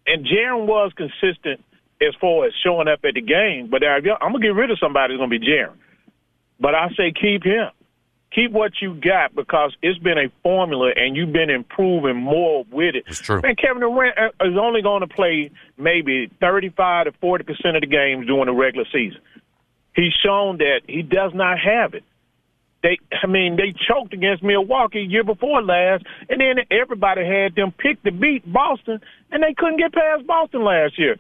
[0.06, 1.64] and Jaren was consistent
[2.01, 3.68] as far as showing up at the game.
[3.70, 5.14] But I'm gonna get rid of somebody.
[5.14, 5.76] It's gonna be Jaren.
[6.60, 7.70] But I say keep him.
[8.34, 12.95] Keep what you got because it's been a formula and you've been improving more with
[12.95, 13.04] it.
[13.06, 13.41] It's true.
[13.41, 17.82] Man, Kevin Durant uh, is only going to play maybe 35 to 40 percent of
[17.82, 19.22] the games during the regular season.
[19.95, 22.04] He's shown that he does not have it.
[22.82, 27.72] They, I mean, they choked against Milwaukee year before last, and then everybody had them
[27.72, 28.99] picked to beat Boston,
[29.34, 31.17] and they couldn't get past Boston last year.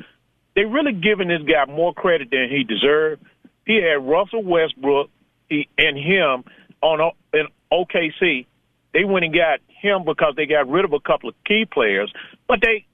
[0.55, 3.23] they really giving this guy more credit than he deserved.
[3.65, 5.09] He had Russell Westbrook
[5.49, 6.43] he, and him
[6.81, 8.45] on in OKC.
[8.93, 12.13] They went and got him because they got rid of a couple of key players.
[12.47, 12.85] But they,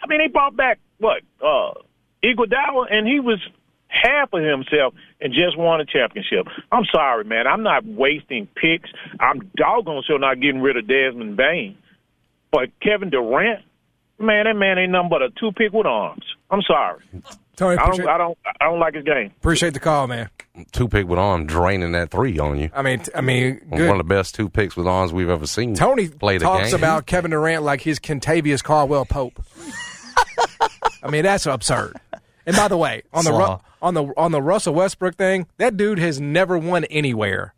[0.00, 1.74] I mean, they brought back what uh,
[2.22, 3.40] Iguodala, and he was
[3.88, 6.46] half of himself and just won a championship.
[6.70, 7.46] I'm sorry, man.
[7.48, 8.90] I'm not wasting picks.
[9.18, 11.76] I'm doggone sure not getting rid of Desmond Bane.
[12.52, 13.64] But Kevin Durant,
[14.18, 16.24] man, that man ain't nothing but a two pick with arms.
[16.50, 17.00] I'm sorry.
[17.56, 19.32] Tony, I appreciate, don't, I don't, I don't like his game.
[19.38, 20.30] appreciate the call, man.
[20.70, 22.70] Two pick with arm draining that three on you.
[22.72, 25.46] I mean, t- I mean, One of the best two picks with arms we've ever
[25.46, 25.74] seen.
[25.74, 26.76] Tony play the talks game.
[26.76, 29.42] about Kevin Durant like he's Kentavious Caldwell Pope.
[31.02, 31.96] I mean, that's absurd.
[32.46, 35.76] And by the way, on the Ru- on the on the Russell Westbrook thing, that
[35.76, 37.54] dude has never won anywhere.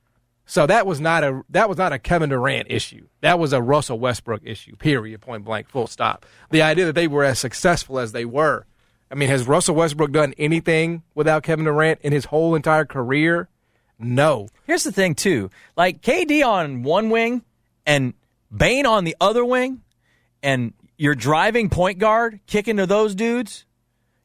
[0.51, 3.07] So that was not a that was not a Kevin Durant issue.
[3.21, 4.75] That was a Russell Westbrook issue.
[4.75, 5.21] Period.
[5.21, 5.69] Point blank.
[5.69, 6.27] Full stop.
[6.51, 8.67] The idea that they were as successful as they were.
[9.13, 13.49] I mean, has Russell Westbrook done anything without Kevin Durant in his whole entire career?
[13.97, 14.49] No.
[14.65, 15.51] Here's the thing, too.
[15.77, 17.45] Like KD on one wing
[17.87, 18.15] and
[18.53, 19.83] Bane on the other wing,
[20.43, 23.67] and you're driving point guard, kicking to those dudes.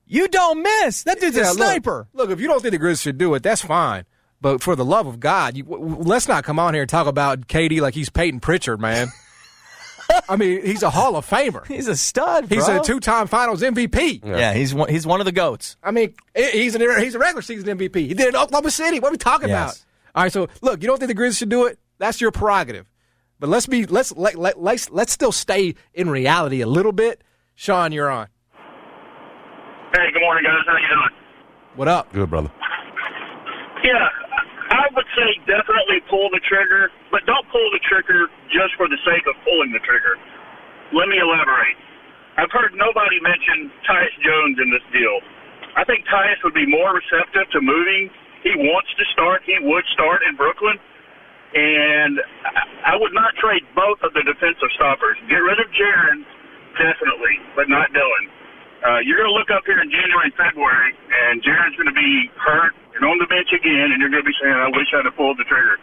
[0.08, 1.04] You don't miss.
[1.04, 2.08] That dude's Yeah, a sniper.
[2.14, 4.06] Look, if you don't think the Grizz should do it, that's fine.
[4.42, 6.90] But for the love of God, you, w- w- let's not come on here and
[6.90, 9.08] talk about KD like he's Payton Pritchard, man.
[10.30, 11.66] I mean, he's a Hall of Famer.
[11.66, 12.46] He's a stud.
[12.48, 12.80] He's bro.
[12.80, 14.24] a two-time Finals MVP.
[14.24, 15.78] Yeah, he's one, he's one of the goats.
[15.82, 17.96] I mean, he's an he's a regular season MVP.
[17.96, 19.00] He did it in Oklahoma City.
[19.00, 19.84] What are we talking Yes.
[19.84, 19.86] about?
[20.20, 21.80] All right, so look, you don't think the Grizzlies should do it?
[21.98, 22.86] That's your prerogative.
[23.40, 27.24] But let's be let's let, let, let's let's still stay in reality a little bit.
[27.56, 28.28] Sean, you're on.
[29.94, 30.62] Hey, good morning, guys.
[30.68, 31.10] How you doing?
[31.76, 32.14] What up?
[32.14, 32.52] Good brother.
[33.84, 34.08] Yeah,
[34.76, 39.00] I would say definitely pull the trigger, but don't pull the trigger just for the
[39.08, 40.20] sake of pulling the trigger.
[40.92, 41.80] Let me elaborate.
[42.36, 45.24] I've heard nobody mention Tyus Jones in this deal.
[45.80, 48.12] I think Tyus would be more receptive to moving.
[48.44, 49.44] He wants to start.
[49.48, 50.78] He would start in Brooklyn.
[51.56, 52.22] And
[52.84, 55.18] I- would not trade both of the defensive stoppers.
[55.30, 56.26] Get rid of Jaren,
[56.78, 58.30] definitely, but not Dillon.
[58.84, 61.96] Uh, you're going to look up here in January and February, and Jaren's going to
[61.96, 64.88] be hurt and on the bench again, and you're going to be saying, I wish
[64.96, 65.78] I'd have pulled the trigger.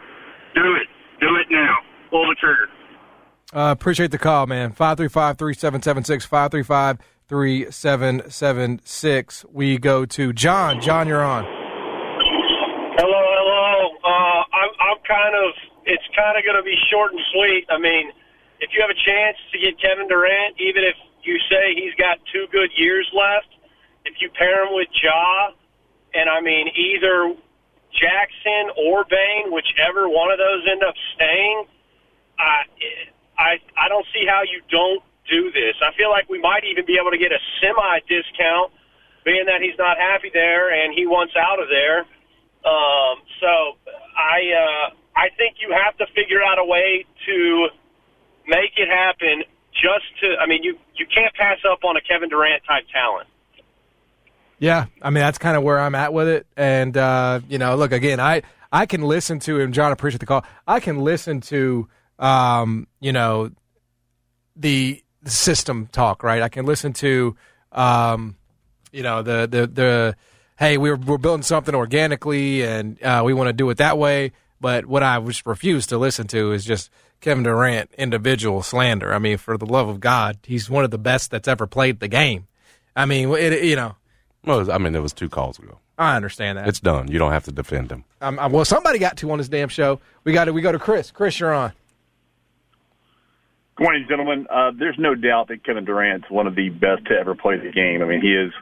[0.55, 0.87] Do it.
[1.19, 1.77] Do it now.
[2.09, 2.67] Pull the trigger.
[3.53, 4.71] Uh, appreciate the call, man.
[4.71, 6.97] 535 3776, 535
[7.29, 9.45] 3776.
[9.51, 10.81] We go to John.
[10.81, 11.45] John, you're on.
[12.97, 13.93] Hello, hello.
[14.01, 15.53] Uh, I'm, I'm kind of.
[15.85, 17.67] It's kind of going to be short and sweet.
[17.69, 18.11] I mean,
[18.61, 22.19] if you have a chance to get Kevin Durant, even if you say he's got
[22.31, 23.47] two good years left,
[24.05, 25.51] if you pair him with Ja,
[26.13, 27.35] and I mean either
[27.91, 31.65] Jackson or Bane, whichever one of those end up staying,
[32.37, 32.63] I,
[33.37, 35.75] I, I don't see how you don't do this.
[35.81, 38.71] I feel like we might even be able to get a semi discount,
[39.23, 41.99] being that he's not happy there and he wants out of there.
[42.65, 43.77] Um, so
[44.15, 47.67] I uh, I think you have to figure out a way to
[48.47, 49.43] make it happen.
[49.73, 53.27] Just to, I mean, you you can't pass up on a Kevin Durant type talent.
[54.59, 56.47] Yeah, I mean that's kind of where I'm at with it.
[56.55, 59.71] And uh, you know, look again, I I can listen to him.
[59.71, 60.45] John, appreciate the call.
[60.67, 61.87] I can listen to
[62.19, 63.51] um, you know
[64.55, 66.41] the, system talk, right?
[66.41, 67.35] I can listen to
[67.71, 68.35] um,
[68.91, 70.15] you know the the the
[70.57, 74.31] hey, we're we're building something organically, and uh, we want to do it that way.
[74.63, 76.89] But what I just refuse to listen to is just
[77.19, 79.13] Kevin Durant individual slander.
[79.13, 81.99] I mean, for the love of God, he's one of the best that's ever played
[81.99, 82.47] the game.
[82.95, 83.97] I mean, it, you know,
[84.45, 85.79] Well, I mean, there was two calls ago.
[85.97, 86.69] I understand that.
[86.69, 87.11] It's done.
[87.11, 88.05] You don't have to defend him.
[88.21, 89.99] Um, uh, well, somebody got to on this damn show.
[90.23, 90.53] We got to.
[90.53, 91.11] We go to Chris.
[91.11, 91.73] Chris, you're on.
[93.75, 94.47] Good morning, gentlemen.
[94.49, 97.69] Uh, there's no doubt that Kevin Durant's one of the best to ever play the
[97.69, 98.01] game.
[98.01, 98.53] I mean, he is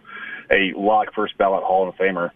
[0.50, 2.32] a lock first ballot Hall of Famer.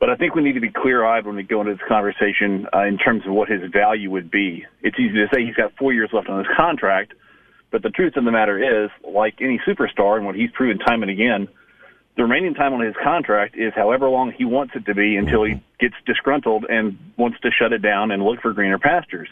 [0.00, 2.66] But I think we need to be clear eyed when we go into this conversation
[2.72, 4.64] uh, in terms of what his value would be.
[4.82, 7.14] It's easy to say he's got four years left on his contract,
[7.70, 11.02] but the truth of the matter is, like any superstar and what he's proven time
[11.02, 11.48] and again,
[12.16, 15.44] the remaining time on his contract is however long he wants it to be until
[15.44, 19.28] he gets disgruntled and wants to shut it down and look for greener pastures.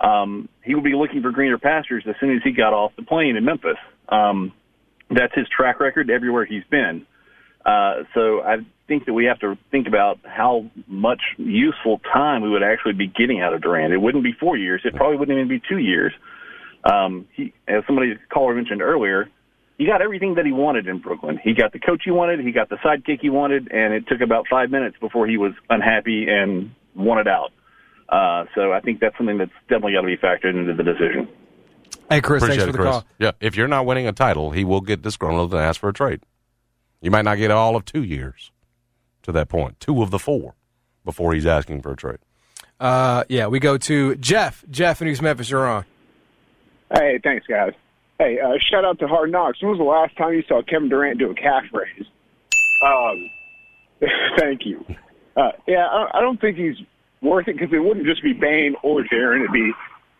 [0.00, 3.02] Um, he would be looking for greener pastures as soon as he got off the
[3.02, 3.76] plane in Memphis.
[4.08, 4.52] Um,
[5.10, 7.06] that's his track record everywhere he's been.
[7.64, 8.56] Uh, so I
[8.86, 13.06] think that we have to think about how much useful time we would actually be
[13.06, 13.92] getting out of Durant.
[13.92, 14.82] It wouldn't be four years.
[14.84, 16.12] It probably wouldn't even be two years.
[16.84, 19.30] Um, he, as somebody caller mentioned earlier,
[19.78, 21.40] he got everything that he wanted in Brooklyn.
[21.42, 24.20] He got the coach he wanted, he got the sidekick he wanted, and it took
[24.20, 27.52] about five minutes before he was unhappy and wanted out.
[28.08, 31.28] Uh, so I think that's something that's definitely got to be factored into the decision.
[32.10, 32.90] Hey, Chris, Appreciate thanks for it, the Chris.
[32.90, 33.04] call.
[33.18, 35.92] Yeah, if you're not winning a title, he will get disgruntled and ask for a
[35.92, 36.20] trade.
[37.00, 38.52] You might not get all of two years
[39.24, 40.54] to that point, two of the four
[41.04, 42.18] before he's asking for a trade.
[42.80, 44.64] Uh, yeah, we go to Jeff.
[44.70, 45.84] Jeff in East Memphis, you're on.
[46.92, 47.72] Hey, thanks, guys.
[48.18, 49.60] Hey, uh, shout out to Hard Knocks.
[49.60, 52.06] When was the last time you saw Kevin Durant do a calf raise?
[52.84, 53.30] Um,
[54.38, 54.84] thank you.
[55.36, 56.76] Uh, yeah, I, I don't think he's
[57.20, 59.40] worth it because it wouldn't just be Bane or Jaren.
[59.40, 59.72] It'd be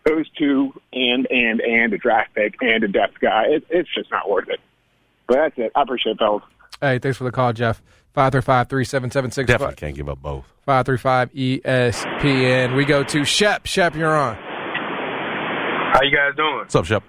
[0.04, 3.44] those two and and and a draft pick and a depth guy.
[3.48, 4.60] It, it's just not worth it.
[5.26, 5.72] But that's it.
[5.74, 6.42] I appreciate it, fellas.
[6.80, 7.80] Hey, thanks for the call, Jeff.
[8.14, 10.46] Five three five three seven seven six Definitely can't give up both.
[10.64, 12.76] five three five E ESPN.
[12.76, 13.66] We go to Shep.
[13.66, 14.36] Shep, you're on.
[15.92, 16.58] How you guys doing?
[16.62, 17.02] What's up, Shep?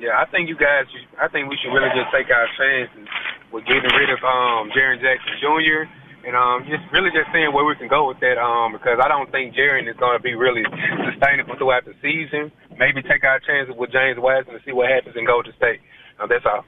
[0.00, 0.86] Yeah, I think you guys.
[1.20, 3.04] I think we should really just take our chances
[3.52, 5.84] with getting rid of um, Jaren Jackson Jr.
[6.24, 8.40] and um, just really just seeing where we can go with that.
[8.40, 10.64] Um, because I don't think Jaren is going to be really
[11.04, 12.48] sustainable throughout the season.
[12.80, 15.84] Maybe take our chances with James Wiseman to see what happens in Golden State.
[16.16, 16.64] Uh, that's all.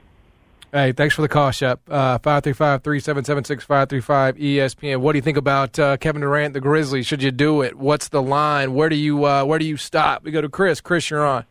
[0.73, 1.81] Hey, thanks for the call, Shep.
[1.87, 5.01] Uh, 535-3776-535 ESPN.
[5.01, 7.05] What do you think about uh, Kevin Durant, the Grizzlies?
[7.05, 7.77] Should you do it?
[7.77, 8.73] What's the line?
[8.73, 10.23] Where do you uh, where do you stop?
[10.23, 10.81] We go to Chris.
[10.81, 11.45] Chris, you're on.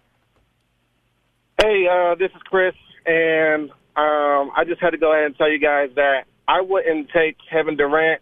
[1.61, 2.75] Hey, uh, this is Chris,
[3.07, 7.09] and um, I just had to go ahead and tell you guys that I wouldn't
[7.11, 8.21] take Kevin Durant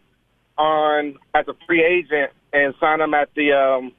[0.59, 3.93] on as a free agent and sign him at the um,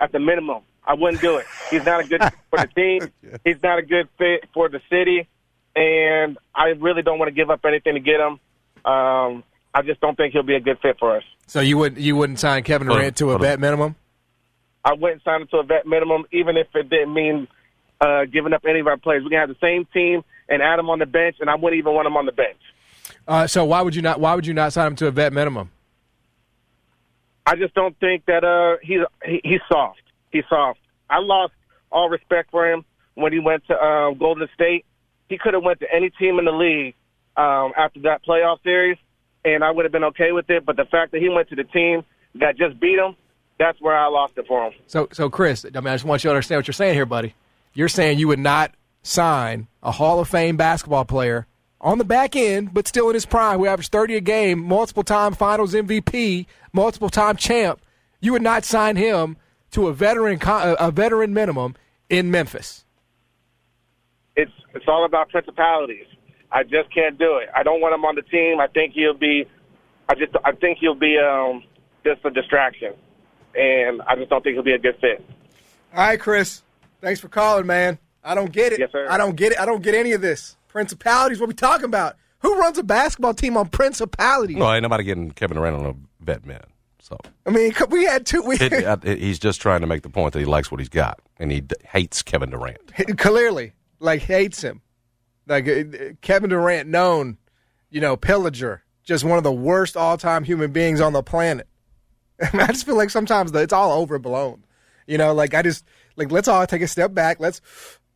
[0.00, 0.62] at the minimum.
[0.84, 1.46] I wouldn't do it.
[1.70, 3.08] He's not a good fit for the team.
[3.44, 5.28] He's not a good fit for the city,
[5.76, 8.38] and I really don't want to give up anything to get him.
[8.84, 9.44] Um,
[9.74, 11.24] I just don't think he'll be a good fit for us.
[11.46, 13.96] So you wouldn't you wouldn't sign Kevin Hold Durant to a vet minimum?
[14.84, 17.48] I wouldn't sign him to a vet minimum, even if it didn't mean
[18.00, 19.24] uh, giving up any of our players.
[19.24, 21.78] We can have the same team and add him on the bench, and I wouldn't
[21.78, 22.58] even want him on the bench.
[23.26, 25.32] Uh, so why would you not why would you not sign him to a vet
[25.32, 25.70] minimum?
[27.46, 30.02] I just don't think that uh, he's he, he's soft.
[30.30, 30.80] He's soft.
[31.10, 31.52] I lost
[31.90, 34.84] all respect for him when he went to uh, Golden State.
[35.28, 36.94] He could have went to any team in the league
[37.36, 38.98] um, after that playoff series,
[39.44, 40.64] and I would have been okay with it.
[40.64, 42.04] But the fact that he went to the team
[42.36, 43.16] that just beat him,
[43.58, 44.72] that's where I lost it for him.
[44.86, 47.06] So so Chris, I mean I just want you to understand what you're saying here,
[47.06, 47.34] buddy.
[47.72, 48.72] You're saying you would not
[49.02, 51.46] sign a Hall of Fame basketball player
[51.80, 55.02] on the back end, but still in his prime, who averaged 30 a game, multiple
[55.02, 57.80] time finals MVP, multiple time champ.
[58.20, 59.36] You would not sign him
[59.72, 61.76] to a veteran a veteran minimum
[62.08, 62.83] in Memphis.
[64.36, 66.06] It's it's all about principalities.
[66.50, 67.48] I just can't do it.
[67.54, 68.60] I don't want him on the team.
[68.60, 69.44] I think he'll be.
[70.08, 71.62] I just I think he'll be um,
[72.04, 72.94] just a distraction,
[73.54, 75.24] and I just don't think he'll be a good fit.
[75.94, 76.62] All right, Chris.
[77.00, 77.98] Thanks for calling, man.
[78.22, 78.80] I don't get it.
[78.80, 79.06] Yes, sir.
[79.08, 79.60] I don't get it.
[79.60, 80.56] I don't get any of this.
[80.68, 82.16] Principalities, what we talking about?
[82.40, 84.56] Who runs a basketball team on principalities?
[84.56, 86.62] Well, ain't nobody getting Kevin Durant on a vet man.
[87.00, 88.42] So I mean, we had two.
[88.42, 90.88] We it, uh, he's just trying to make the point that he likes what he's
[90.88, 92.78] got, and he d- hates Kevin Durant.
[93.18, 94.80] clearly like hates him.
[95.46, 95.84] Like uh,
[96.20, 97.38] Kevin Durant, known,
[97.90, 101.68] you know, pillager, just one of the worst all-time human beings on the planet.
[102.42, 104.64] I, I just feel like sometimes it's all overblown.
[105.06, 105.84] You know, like I just
[106.16, 107.40] like let's all take a step back.
[107.40, 107.60] Let's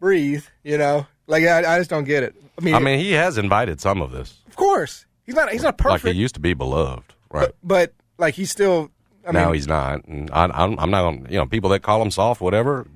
[0.00, 0.44] breathe.
[0.64, 2.34] You know, like I, I just don't get it.
[2.58, 5.62] I mean, I mean, he has invited some of this, of course he's not he's
[5.62, 6.04] not perfect.
[6.04, 7.50] like he used to be beloved, right?
[7.62, 8.90] but like he's still.
[9.26, 10.04] I now mean, he's not.
[10.06, 12.86] And I, I'm, I'm not to You know, people that call him soft, whatever.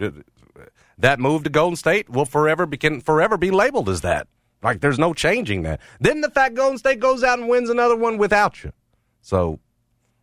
[0.99, 4.29] That move to Golden State will forever be can forever be labeled as that.
[4.63, 5.81] Like there's no changing that.
[6.01, 8.73] Then the fact Golden State goes out and wins another one without you.
[9.21, 9.59] So,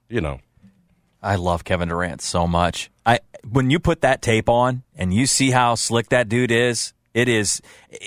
[0.07, 0.39] you know,
[1.22, 2.89] I love Kevin Durant so much.
[3.05, 6.93] I when you put that tape on and you see how slick that dude is,
[7.13, 7.61] it is,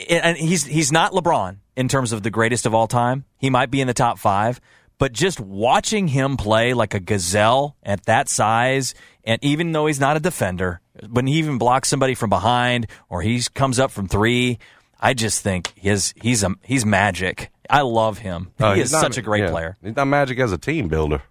[0.08, 3.24] and he's he's not LeBron in terms of the greatest of all time.
[3.38, 4.60] He might be in the top five,
[4.99, 10.01] but just watching him play like a gazelle at that size, and even though he's
[10.01, 10.80] not a defender,
[11.11, 14.59] when he even blocks somebody from behind or he comes up from three,
[15.01, 17.51] I just think his he's a he's magic.
[17.68, 18.53] I love him.
[18.61, 19.76] uh, he is not- such a great yeah, player.
[19.82, 21.22] He's not magic as a team builder.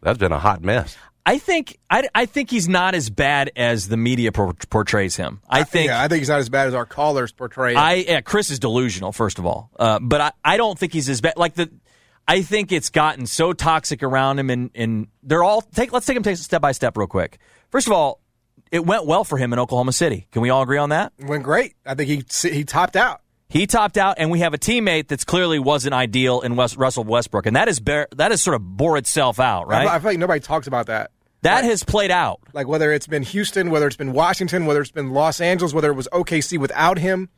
[0.00, 0.96] That's been a hot mess.
[1.24, 5.40] I think I, I think he's not as bad as the media por- portrays him.
[5.48, 7.72] I think yeah, I think he's not as bad as our callers portray.
[7.72, 7.78] him.
[7.78, 11.08] I yeah, Chris is delusional first of all, uh, but I, I don't think he's
[11.08, 11.34] as bad.
[11.36, 11.70] Like the,
[12.26, 15.92] I think it's gotten so toxic around him, and, and they're all take.
[15.92, 17.38] Let's take him take step by step real quick.
[17.70, 18.20] First of all,
[18.70, 20.28] it went well for him in Oklahoma City.
[20.30, 21.12] Can we all agree on that?
[21.18, 21.74] It went great.
[21.84, 23.20] I think he he topped out.
[23.48, 27.04] He topped out, and we have a teammate that's clearly wasn't ideal in West, Russell
[27.04, 29.86] Westbrook, and that is bear, that has sort of bore itself out, right?
[29.86, 31.10] I, I feel like nobody talks about that.
[31.42, 32.40] that has played out.
[32.54, 35.90] Like whether it's been Houston, whether it's been Washington, whether it's been Los Angeles, whether
[35.90, 37.28] it was OKC without him,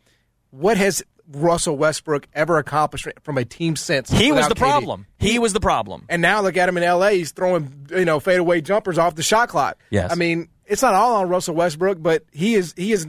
[0.51, 4.11] what has Russell Westbrook ever accomplished from a team sense?
[4.11, 4.59] He was the KD?
[4.59, 5.07] problem.
[5.19, 6.05] He was the problem.
[6.09, 7.09] And now look at him in LA.
[7.11, 9.79] He's throwing you know fadeaway jumpers off the shot clock.
[9.91, 10.11] Yes.
[10.13, 13.07] I mean it's not all on Russell Westbrook, but he is he has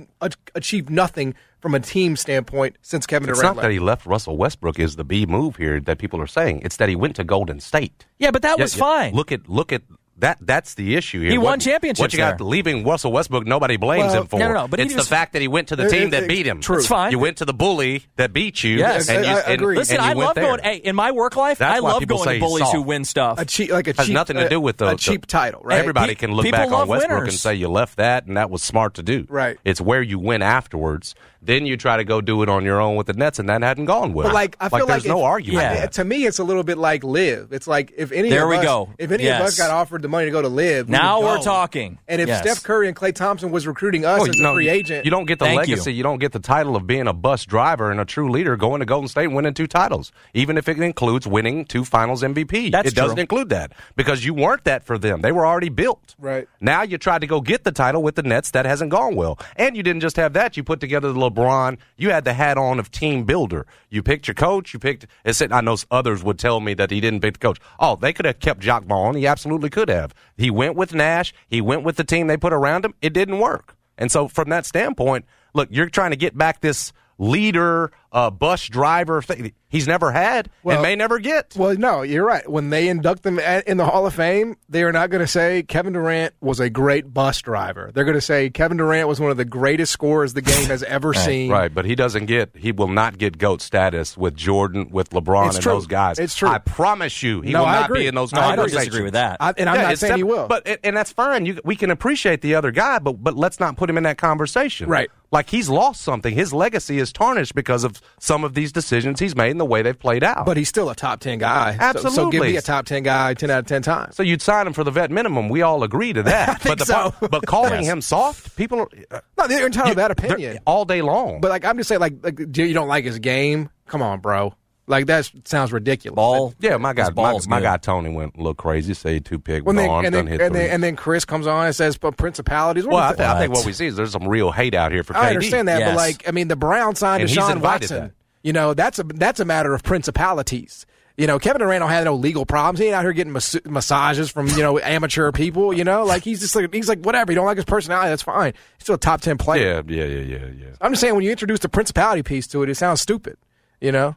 [0.56, 3.38] achieved nothing from a team standpoint since Kevin Durant.
[3.38, 6.22] It's Durant not that he left Russell Westbrook is the B move here that people
[6.22, 6.62] are saying.
[6.64, 8.06] It's that he went to Golden State.
[8.20, 8.80] Yeah, but that Yeah, was yeah.
[8.82, 9.14] fine.
[9.14, 9.82] Look at look at
[10.20, 10.38] that.
[10.42, 11.32] That's the issue here.
[11.32, 12.48] He What- won championships What you got there.
[12.48, 13.46] leaving Russell Westbrook?
[13.46, 14.40] Nobody blames Well, him for.
[14.40, 16.04] no, no, no, but it's just- the fact that he went to the It- team
[16.04, 16.62] it- that it- beat him.
[16.62, 16.78] true.
[16.78, 17.12] It's fine.
[17.12, 18.78] You went to the bully that beat you.
[18.78, 19.10] Yes.
[19.10, 19.76] and you, I- I and- agree.
[19.76, 20.44] Listen, and you I went love there.
[20.46, 20.60] going.
[20.64, 23.40] Hey, in my work life, That's I love going say to bullies who win stuff.
[23.40, 25.62] a cheap like a has cheap nothing to do with the a the- cheap title,
[25.64, 25.80] right?
[25.80, 27.34] Everybody Pe- can look back on Westbrook winners.
[27.34, 29.26] and say you left that and that was smart to do.
[29.30, 29.58] Right.
[29.66, 31.14] It's where you win afterwards.
[31.46, 33.62] Then you try to go do it on your own with the Nets, and that
[33.62, 34.28] hadn't gone well.
[34.28, 35.62] But like I feel like, there's no argument.
[35.64, 35.74] Yeah.
[35.76, 35.88] there.
[35.88, 37.54] To me, it's a little bit like LIV.
[37.54, 38.90] It's like if any There of we us, go.
[38.98, 41.26] if any of us got offered the money to go to LIV, we Now would
[41.28, 41.98] we're talking.
[42.08, 42.42] And if Yes.
[42.42, 45.06] Steph Curry and Klay Thompson was recruiting us Oh, as a no, free you- agent,
[45.06, 45.92] You don't get the Thank legacy.
[45.92, 45.98] you.
[45.98, 46.04] You.
[46.04, 48.86] don't get the title of being a bus driver and a true leader going to
[48.86, 52.72] Golden State and winning two titles, even if it includes winning two Finals MVP.
[52.72, 55.22] That's it doesn't include that because you weren't that for them.
[55.22, 56.16] They were already built.
[56.20, 56.48] Right.
[56.62, 58.52] Now you tried to go get the title with the Nets.
[58.52, 59.38] That hasn't gone well.
[59.56, 60.56] And you didn't just have that.
[60.58, 61.78] You put together the LeBron.
[61.98, 63.68] You had the hat on of team builder.
[63.90, 64.74] You picked your coach.
[64.74, 65.06] You picked.
[65.24, 67.60] It said, I know others would tell me that he didn't pick the coach.
[67.80, 69.16] Oh, they could have kept Jacque Vaughn.
[69.16, 70.14] He absolutely could have.
[70.38, 71.34] He went with Nash.
[71.48, 72.94] He went with the team they put around him.
[73.02, 73.76] It didn't work.
[73.98, 78.68] And so, from that standpoint, look, you're trying to get back this leader, uh, bus
[78.68, 79.54] driver thing.
[79.76, 81.54] He's never had Well- and may never get.
[81.56, 82.50] Well, no, you're right.
[82.50, 85.28] When they induct him at, in the Hall of Fame, they are not going to
[85.28, 87.92] say Kevin Durant was a great bus driver.
[87.94, 90.84] They're going to say Kevin Durant was one of the greatest scorers the game has
[90.84, 91.52] ever seen.
[91.52, 92.52] Right, but he doesn't get.
[92.56, 95.74] He will not get goat status with Jordan, with LeBron, It's and true.
[95.74, 96.20] those guys.
[96.20, 96.50] It's true.
[96.50, 98.00] I promise you, he No, will I not agree.
[98.02, 99.38] be in those No, I don't disagree with that.
[99.40, 100.48] I, and I'm Yeah, not saying he will.
[100.48, 101.46] but and that's fine.
[101.46, 104.18] You, we can appreciate the other guy, but but let's not put him in that
[104.18, 104.88] conversation.
[104.90, 105.10] Right.
[105.32, 106.34] Like he's lost something.
[106.34, 109.82] His legacy is tarnished because of some of these decisions he's made and the way
[109.82, 110.46] they've played out.
[110.46, 111.72] but he's still a top 10 guy.
[111.72, 112.40] So- So, give Absolutely.
[112.52, 114.16] me a top 10 guy 10 out of 10 times.
[114.16, 115.50] So you'd sign him for the vet minimum.
[115.50, 116.62] We all agree to that.
[116.62, 117.12] think but the so.
[117.12, 117.86] part- but calling Yes.
[117.86, 120.60] him soft, people are uh, No, they're entitled to that opinion.
[120.66, 121.42] all day long.
[121.42, 123.70] But like I'm just saying, like, like you don't like his game.
[123.88, 124.54] Come on, bro.
[124.88, 126.16] Like that sounds ridiculous.
[126.16, 126.54] Ball.
[126.60, 128.94] yeah, my guy, my, my guy Tony went a little crazy.
[128.94, 131.48] Say two pick When with arms, and, then, hit and, then, and then Chris comes
[131.48, 133.60] on and says, "But principalities." What Well, I, th- I think What?
[133.62, 135.20] what we see is there's some real hate out here for KD.
[135.20, 135.90] I understand that, Yes.
[135.90, 138.00] but like, I mean, the Browns signed And Deshaun invited Watson.
[138.00, 138.12] that.
[138.46, 140.86] You know, that's a that's a matter of principalities.
[141.18, 142.78] You know, Kevin Durant don't have no legal problems.
[142.78, 145.74] He ain't out here getting mas- massages from you know amateur people.
[145.74, 147.32] You know, like he's just like he's like whatever.
[147.32, 148.54] You don't like his personality, that's fine.
[148.78, 149.84] He's still a top ten player.
[149.88, 150.68] Yeah, yeah, yeah, yeah, yeah.
[150.80, 153.38] I'm just saying when you introduce the principality piece to it, it sounds stupid.
[153.82, 154.16] You know,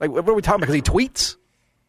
[0.00, 0.72] like what are we talking about?
[0.72, 1.36] Because he tweets.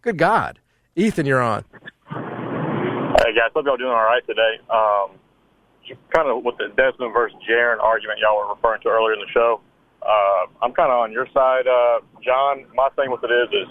[0.02, 0.60] Good God,
[0.98, 1.64] Ethan, you're on.
[2.10, 4.60] Hey guys, hope y'all doing all right today.
[4.70, 5.16] Um,
[6.14, 9.32] kind of with the Desmond versus Jaren argument y'all were referring to earlier in the
[9.34, 9.62] show.
[10.02, 12.66] Uh, I'm kind of on your side, uh, John.
[12.74, 13.70] My thing with it is, is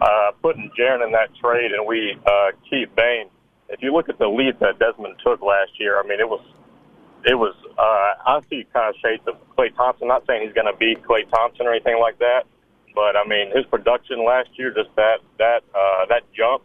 [0.00, 3.28] uh, putting Jaren in that trade and we uh, keep Bane.
[3.68, 6.42] If you look at the lead that Desmond took last year, I mean, it was,
[7.24, 7.54] it was.
[7.78, 10.08] Uh, I see kind of shades of Klay Thompson.
[10.08, 12.48] Not saying he's going to beat Klay Thompson or anything like that,
[12.94, 16.64] but I mean, his production last year, just that that uh, that jump,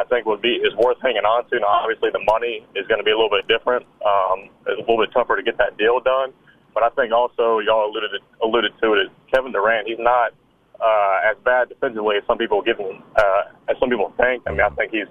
[0.00, 1.60] I think would be is worth hanging on to.
[1.60, 3.86] Now, obviously, the money is going to be a little bit different.
[4.02, 6.32] Um, it's a little bit tougher to get that deal done.
[6.74, 8.98] But I think also y'all alluded to, alluded to it.
[9.06, 10.32] Is Kevin Durant, he's not
[10.80, 14.42] uh, as bad defensively as some people give him, uh, as some people think.
[14.46, 15.08] I mean, I think he's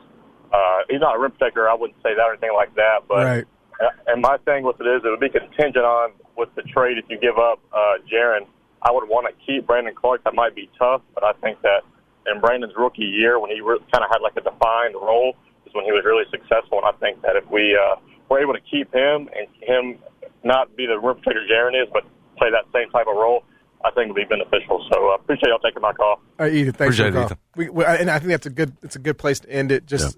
[0.53, 1.69] uh, he's not a rim protector.
[1.69, 3.03] I wouldn't say that or anything like that.
[3.07, 3.45] But Right.
[3.81, 6.97] uh, and my thing with it is, it would be contingent on with the trade.
[6.97, 8.47] If you give up uh, Jaren,
[8.81, 10.23] I would want to keep Brandon Clarke.
[10.23, 11.83] That might be tough, but I think that
[12.31, 15.35] in Brandon's rookie year, when he re- kind of had like a defined role,
[15.65, 16.79] is when he was really successful.
[16.79, 17.95] And I think that if we uh,
[18.29, 19.99] were able to keep him and him
[20.43, 22.03] not be the rim protector Jaren is, but
[22.37, 23.43] play that same type of role,
[23.83, 24.85] I think it would be beneficial.
[24.91, 26.15] So uh, appreciate y'all taking my call.
[26.15, 27.25] All right, Ethan, thanks for Appreciate the it, call.
[27.25, 27.37] Ethan.
[27.55, 28.73] We, we, and I think that's a good.
[28.83, 29.85] It's a good place to end it.
[29.85, 30.17] Just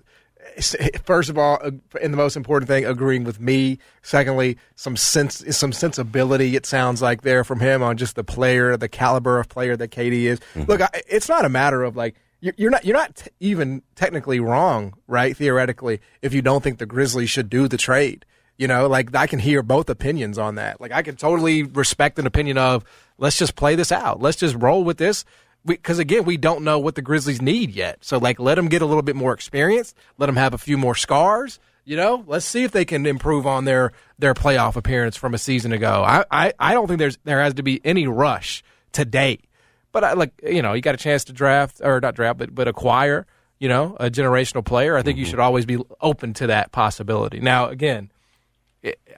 [1.03, 3.79] first of all, uh, and the most important thing, agreeing with me.
[4.01, 6.55] Secondly, some sense, some sensibility.
[6.55, 9.89] It sounds like there from him on just the player, the caliber of player that
[9.89, 10.39] Katie is.
[10.55, 14.39] Look, I, it's not a matter of like you're, not you're not t- even technically
[14.39, 15.35] wrong, right?
[15.37, 18.25] Theoretically, if you don't think the Grizzlies should do the trade.
[18.57, 20.79] You know, like I can hear both opinions on that.
[20.79, 22.83] Like I can totally respect an opinion of
[23.17, 24.21] let's just play this out.
[24.21, 25.25] Let's just roll with this.
[25.65, 28.03] Because again, we don't know what the Grizzlies need yet.
[28.03, 29.93] So like, let them get a little bit more experience.
[30.17, 31.59] Let them have a few more scars.
[31.85, 35.39] You know, let's see if they can improve on their their playoff appearance from a
[35.39, 36.03] season ago.
[36.05, 39.39] I I, I don't think there's there has to be any rush today.
[39.91, 42.53] But I like you know, you got a chance to draft or not draft, but
[42.55, 43.25] but acquire
[43.59, 44.95] you know a generational player.
[44.97, 47.39] I think you should always be open to that possibility.
[47.39, 48.11] Now again.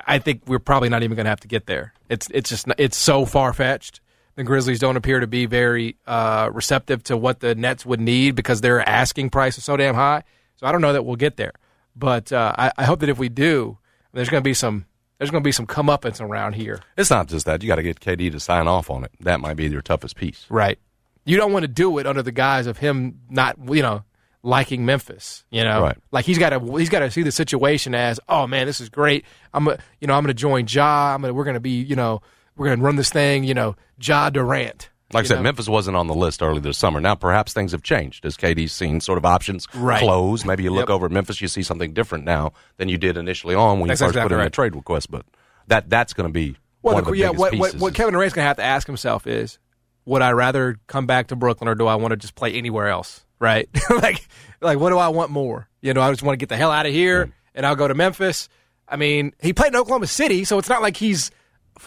[0.05, 1.93] I think we're probably not even going to have to get there.
[2.09, 4.01] It's it's just it's so far fetched.
[4.36, 8.36] The Grizzlies don't appear to be very uh, receptive to what the Nets would need
[8.36, 10.24] because their asking price is so damn high.
[10.57, 11.53] So I don't know that we'll get there.
[11.95, 13.78] But uh, I, I hope that if we do,
[14.13, 14.86] There's going to be some.
[15.18, 16.82] There's going to be some comeuppance around here.
[16.97, 17.61] It's not just that.
[17.61, 19.11] You got to get KD to sign off on it.
[19.22, 20.45] That might be your toughest piece.
[20.49, 20.80] Right.
[21.26, 24.03] You don't want to do it under the guise of him not, you know,
[24.41, 25.45] liking Memphis.
[25.51, 25.97] You know, Right.
[26.11, 28.89] like he's got to he's got to see the situation as, oh man, this is
[28.89, 29.24] great.
[29.53, 31.14] I'm, a, you know, I'm going to join Ja.
[31.16, 32.22] I'm gonna, we're going to be, you know,
[32.57, 33.43] we're going to run this thing.
[33.45, 34.89] You know, Ja Durant.
[35.12, 35.41] Like I said, know?
[35.43, 36.99] Memphis wasn't on the list early this summer.
[36.99, 39.99] Now, perhaps things have changed as KD's seen sort of options Right.
[39.99, 40.43] close.
[40.45, 40.95] Maybe you look Yep.
[40.95, 44.01] over at Memphis, you see something different now than you did initially on when That's
[44.01, 44.47] you first exactly put in right.
[44.47, 45.12] a trade request.
[45.12, 45.26] But
[45.68, 48.14] that that's going to be Well, one the, of the yeah, what, what, what Kevin
[48.14, 49.60] Durant's going to have to ask himself is,
[50.06, 52.88] would I rather come back to Brooklyn or do I want to just play anywhere
[52.88, 53.24] else?
[53.39, 53.70] Right?
[53.89, 54.28] like,
[54.62, 55.68] like what do I want more?
[55.82, 57.32] You know, I just want to get the hell out of here mm.
[57.54, 58.49] and I'll go to Memphis.
[58.88, 61.32] I mean, he played in Oklahoma City, so it's not like he's,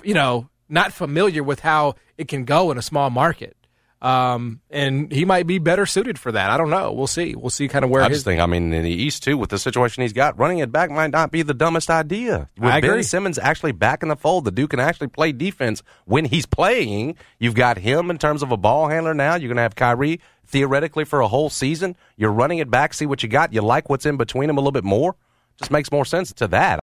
[0.03, 3.57] you know, not familiar with how it can go in a small market.
[4.03, 6.51] Um, and he might be better suited for that.
[6.51, 6.93] I don't know.
[6.93, 7.35] We'll see.
[7.35, 9.39] We'll see kind of where I his just think, I mean, in the East too,
[9.39, 12.51] with the situation he's got, running it back might not be the dumbest idea.
[12.59, 13.03] With I Ben.
[13.03, 17.17] Simmons actually back in the fold, the dude can actually play defense when he's playing.
[17.39, 19.35] You've got him in terms of a ball handler now.
[19.35, 21.97] You're going to have Kyrie theoretically for a whole season.
[22.17, 23.55] You're running it back, see what you got.
[23.55, 25.17] You like what's in between them a little bit more.
[25.57, 26.75] Just makes more sense to that.